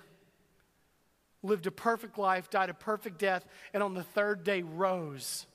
lived 1.41 1.67
a 1.67 1.71
perfect 1.71 2.17
life, 2.17 2.49
died 2.49 2.69
a 2.69 2.73
perfect 2.73 3.17
death, 3.17 3.45
and 3.73 3.81
on 3.81 3.93
the 3.93 4.03
third 4.03 4.43
day 4.43 4.61
rose 4.61 5.45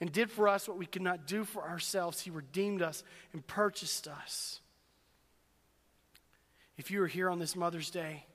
and 0.00 0.10
did 0.10 0.30
for 0.30 0.48
us 0.48 0.66
what 0.66 0.78
we 0.78 0.86
could 0.86 1.02
not 1.02 1.26
do 1.26 1.44
for 1.44 1.62
ourselves. 1.62 2.20
He 2.20 2.30
redeemed 2.30 2.82
us 2.82 3.04
and 3.32 3.46
purchased 3.46 4.08
us. 4.08 4.60
If 6.76 6.90
you 6.90 7.02
are 7.02 7.06
here 7.06 7.30
on 7.30 7.38
this 7.38 7.54
Mother's 7.54 7.90
Day, 7.90 8.26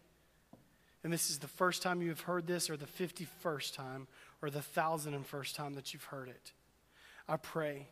and 1.04 1.14
this 1.14 1.30
is 1.30 1.40
the 1.40 1.48
first 1.48 1.82
time 1.82 2.02
you 2.02 2.10
have 2.10 2.22
heard 2.22 2.46
this, 2.46 2.70
or 2.70 2.78
the 2.78 2.86
51st 2.86 3.76
time, 3.76 4.08
or 4.42 4.50
the 4.50 4.62
thousand 4.62 5.14
and 5.14 5.26
first 5.26 5.56
time 5.56 5.74
that 5.76 5.94
you've 5.94 6.04
heard 6.06 6.28
it, 6.28 6.52
I 7.28 7.38
pray 7.38 7.88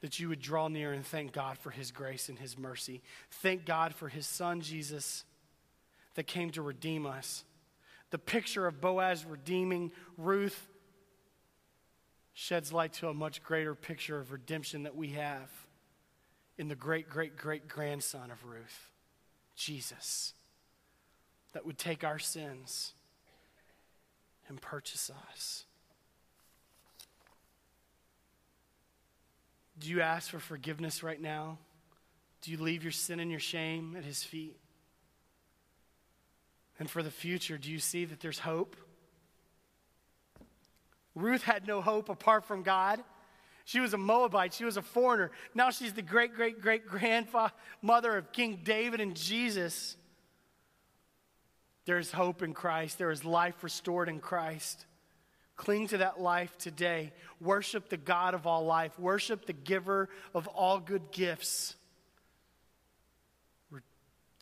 that 0.00 0.18
you 0.18 0.28
would 0.28 0.40
draw 0.40 0.68
near 0.68 0.92
and 0.92 1.04
thank 1.04 1.32
God 1.32 1.58
for 1.58 1.70
His 1.70 1.90
grace 1.90 2.28
and 2.28 2.38
His 2.38 2.58
mercy. 2.58 3.02
Thank 3.30 3.64
God 3.64 3.94
for 3.94 4.08
His 4.08 4.26
Son, 4.26 4.60
Jesus, 4.60 5.24
that 6.14 6.26
came 6.26 6.50
to 6.50 6.62
redeem 6.62 7.06
us. 7.06 7.44
The 8.10 8.18
picture 8.18 8.66
of 8.66 8.80
Boaz 8.80 9.24
redeeming 9.24 9.92
Ruth 10.16 10.68
sheds 12.34 12.72
light 12.72 12.92
to 12.94 13.08
a 13.08 13.14
much 13.14 13.42
greater 13.42 13.74
picture 13.74 14.18
of 14.18 14.32
redemption 14.32 14.82
that 14.82 14.96
we 14.96 15.10
have 15.10 15.50
in 16.58 16.68
the 16.68 16.74
great, 16.74 17.08
great, 17.08 17.36
great 17.36 17.68
grandson 17.68 18.30
of 18.30 18.44
Ruth, 18.44 18.90
Jesus, 19.56 20.34
that 21.54 21.64
would 21.64 21.78
take 21.78 22.04
our 22.04 22.18
sins 22.18 22.92
and 24.48 24.60
purchase 24.60 25.10
us. 25.30 25.64
Do 29.78 29.88
you 29.88 30.02
ask 30.02 30.30
for 30.30 30.38
forgiveness 30.38 31.02
right 31.02 31.20
now? 31.20 31.58
Do 32.42 32.50
you 32.50 32.58
leave 32.58 32.82
your 32.82 32.92
sin 32.92 33.18
and 33.18 33.30
your 33.30 33.40
shame 33.40 33.96
at 33.96 34.04
his 34.04 34.22
feet? 34.22 34.56
and 36.78 36.90
for 36.90 37.02
the 37.02 37.10
future, 37.10 37.56
do 37.56 37.70
you 37.70 37.78
see 37.78 38.04
that 38.04 38.20
there's 38.20 38.40
hope? 38.40 38.76
Ruth 41.14 41.42
had 41.42 41.66
no 41.66 41.80
hope 41.80 42.08
apart 42.08 42.44
from 42.44 42.62
God. 42.62 43.02
She 43.64 43.80
was 43.80 43.94
a 43.94 43.98
Moabite. 43.98 44.52
She 44.52 44.64
was 44.64 44.76
a 44.76 44.82
foreigner. 44.82 45.30
Now 45.54 45.70
she's 45.70 45.92
the 45.92 46.02
great, 46.02 46.34
great, 46.34 46.60
great 46.60 46.86
grandmother 46.86 48.16
of 48.16 48.32
King 48.32 48.60
David 48.64 49.00
and 49.00 49.14
Jesus. 49.14 49.96
There 51.86 51.98
is 51.98 52.10
hope 52.10 52.42
in 52.42 52.54
Christ. 52.54 52.98
There 52.98 53.10
is 53.10 53.24
life 53.24 53.62
restored 53.62 54.08
in 54.08 54.20
Christ. 54.20 54.86
Cling 55.56 55.88
to 55.88 55.98
that 55.98 56.20
life 56.20 56.56
today. 56.58 57.12
Worship 57.40 57.88
the 57.88 57.96
God 57.96 58.34
of 58.34 58.46
all 58.46 58.64
life. 58.64 58.98
Worship 58.98 59.46
the 59.46 59.52
giver 59.52 60.08
of 60.34 60.48
all 60.48 60.80
good 60.80 61.10
gifts. 61.12 61.76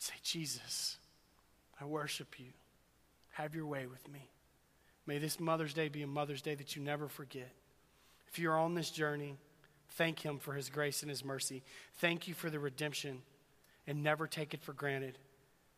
Say, 0.03 0.15
Jesus. 0.21 0.97
I 1.79 1.85
worship 1.85 2.37
you. 2.37 2.47
Have 3.31 3.55
your 3.55 3.65
way 3.65 3.87
with 3.87 4.05
me. 4.11 4.27
May 5.05 5.17
this 5.17 5.39
Mother's 5.39 5.73
Day 5.73 5.87
be 5.87 6.01
a 6.01 6.07
Mother's 6.07 6.41
Day 6.41 6.55
that 6.55 6.75
you 6.75 6.81
never 6.81 7.07
forget. 7.07 7.49
If 8.27 8.37
you're 8.37 8.57
on 8.57 8.73
this 8.73 8.89
journey, 8.89 9.37
thank 9.91 10.19
Him 10.19 10.39
for 10.39 10.53
His 10.53 10.69
grace 10.69 11.03
and 11.03 11.09
His 11.09 11.23
mercy. 11.23 11.63
Thank 11.99 12.27
you 12.27 12.33
for 12.33 12.49
the 12.49 12.59
redemption 12.59 13.21
and 13.87 14.03
never 14.03 14.27
take 14.27 14.53
it 14.53 14.61
for 14.61 14.73
granted. 14.73 15.17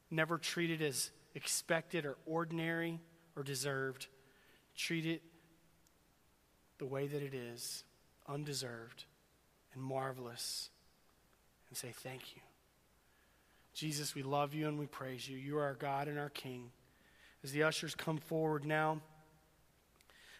Never 0.09 0.39
treat 0.39 0.71
it 0.71 0.81
as 0.81 1.11
expected 1.35 2.05
or 2.05 2.17
ordinary 2.25 2.99
or 3.35 3.43
deserved. 3.43 4.07
Treat 4.75 5.05
it 5.05 5.21
the 6.77 6.85
way 6.85 7.07
that 7.07 7.21
it 7.21 7.33
is, 7.33 7.83
undeserved 8.27 9.05
and 9.73 9.83
marvelous, 9.83 10.69
and 11.69 11.77
say 11.77 11.91
thank 11.93 12.35
you. 12.35 12.41
Jesus, 13.73 14.15
we 14.15 14.23
love 14.23 14.53
you 14.53 14.67
and 14.67 14.79
we 14.79 14.87
praise 14.87 15.27
you. 15.27 15.37
You 15.37 15.57
are 15.57 15.65
our 15.65 15.75
God 15.75 16.07
and 16.07 16.17
our 16.17 16.29
King. 16.29 16.71
As 17.43 17.51
the 17.51 17.63
ushers 17.63 17.93
come 17.93 18.17
forward 18.17 18.65
now, 18.65 19.01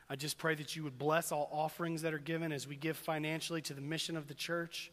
I 0.09 0.15
just 0.15 0.37
pray 0.37 0.55
that 0.55 0.75
you 0.75 0.83
would 0.83 0.97
bless 0.97 1.31
all 1.31 1.49
offerings 1.51 2.03
that 2.03 2.13
are 2.13 2.19
given 2.19 2.51
as 2.51 2.67
we 2.67 2.75
give 2.75 2.95
financially 2.95 3.61
to 3.63 3.73
the 3.73 3.81
mission 3.81 4.15
of 4.15 4.27
the 4.27 4.33
church. 4.33 4.91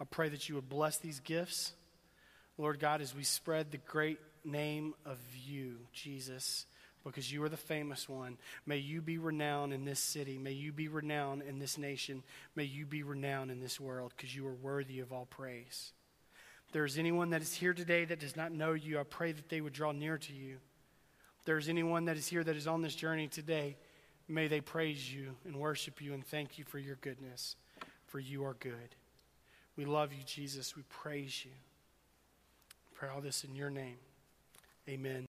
I 0.00 0.04
pray 0.04 0.28
that 0.30 0.48
you 0.48 0.54
would 0.56 0.68
bless 0.68 0.98
these 0.98 1.20
gifts. 1.20 1.72
Lord 2.58 2.80
God, 2.80 3.00
as 3.00 3.14
we 3.14 3.22
spread 3.22 3.70
the 3.70 3.78
great 3.78 4.18
name 4.46 4.94
of 5.04 5.18
you, 5.46 5.76
Jesus, 5.92 6.66
because 7.04 7.32
you 7.32 7.42
are 7.44 7.48
the 7.48 7.56
famous 7.56 8.08
one, 8.08 8.36
may 8.66 8.78
you 8.78 9.00
be 9.00 9.18
renowned 9.18 9.72
in 9.72 9.84
this 9.84 10.00
city. 10.00 10.38
May 10.38 10.52
you 10.52 10.72
be 10.72 10.88
renowned 10.88 11.42
in 11.42 11.58
this 11.58 11.78
nation. 11.78 12.22
May 12.56 12.64
you 12.64 12.84
be 12.84 13.02
renowned 13.02 13.50
in 13.50 13.60
this 13.60 13.78
world 13.78 14.12
because 14.16 14.34
you 14.34 14.46
are 14.46 14.54
worthy 14.54 14.98
of 15.00 15.12
all 15.12 15.26
praise 15.26 15.92
If 16.66 16.72
there's 16.72 16.98
anyone 16.98 17.30
that 17.30 17.42
is 17.42 17.54
here 17.54 17.74
today 17.74 18.04
that 18.06 18.18
does 18.18 18.36
not 18.36 18.52
know 18.52 18.72
you, 18.72 18.98
I 18.98 19.04
pray 19.04 19.32
that 19.32 19.48
they 19.48 19.60
would 19.60 19.72
draw 19.72 19.92
near 19.92 20.18
to 20.18 20.32
you. 20.32 20.54
If 21.38 21.44
there's 21.44 21.68
anyone 21.68 22.06
that 22.06 22.16
is 22.16 22.26
here 22.26 22.42
that 22.42 22.56
is 22.56 22.66
on 22.66 22.82
this 22.82 22.96
journey 22.96 23.28
today, 23.28 23.76
may 24.28 24.48
they 24.48 24.60
praise 24.60 25.12
you 25.12 25.36
and 25.44 25.56
worship 25.56 26.02
you 26.02 26.12
and 26.12 26.26
thank 26.26 26.58
you 26.58 26.64
for 26.64 26.80
your 26.80 26.96
goodness, 26.96 27.54
for 28.08 28.18
you 28.18 28.44
are 28.44 28.54
good. 28.54 28.96
We 29.76 29.84
love 29.84 30.12
you, 30.12 30.24
Jesus. 30.24 30.74
We 30.74 30.82
praise 30.88 31.44
you. 31.44 31.52
pray 32.94 33.10
all 33.14 33.20
this 33.20 33.44
in 33.44 33.54
your 33.54 33.70
name. 33.70 33.98
Amen. 34.88 35.24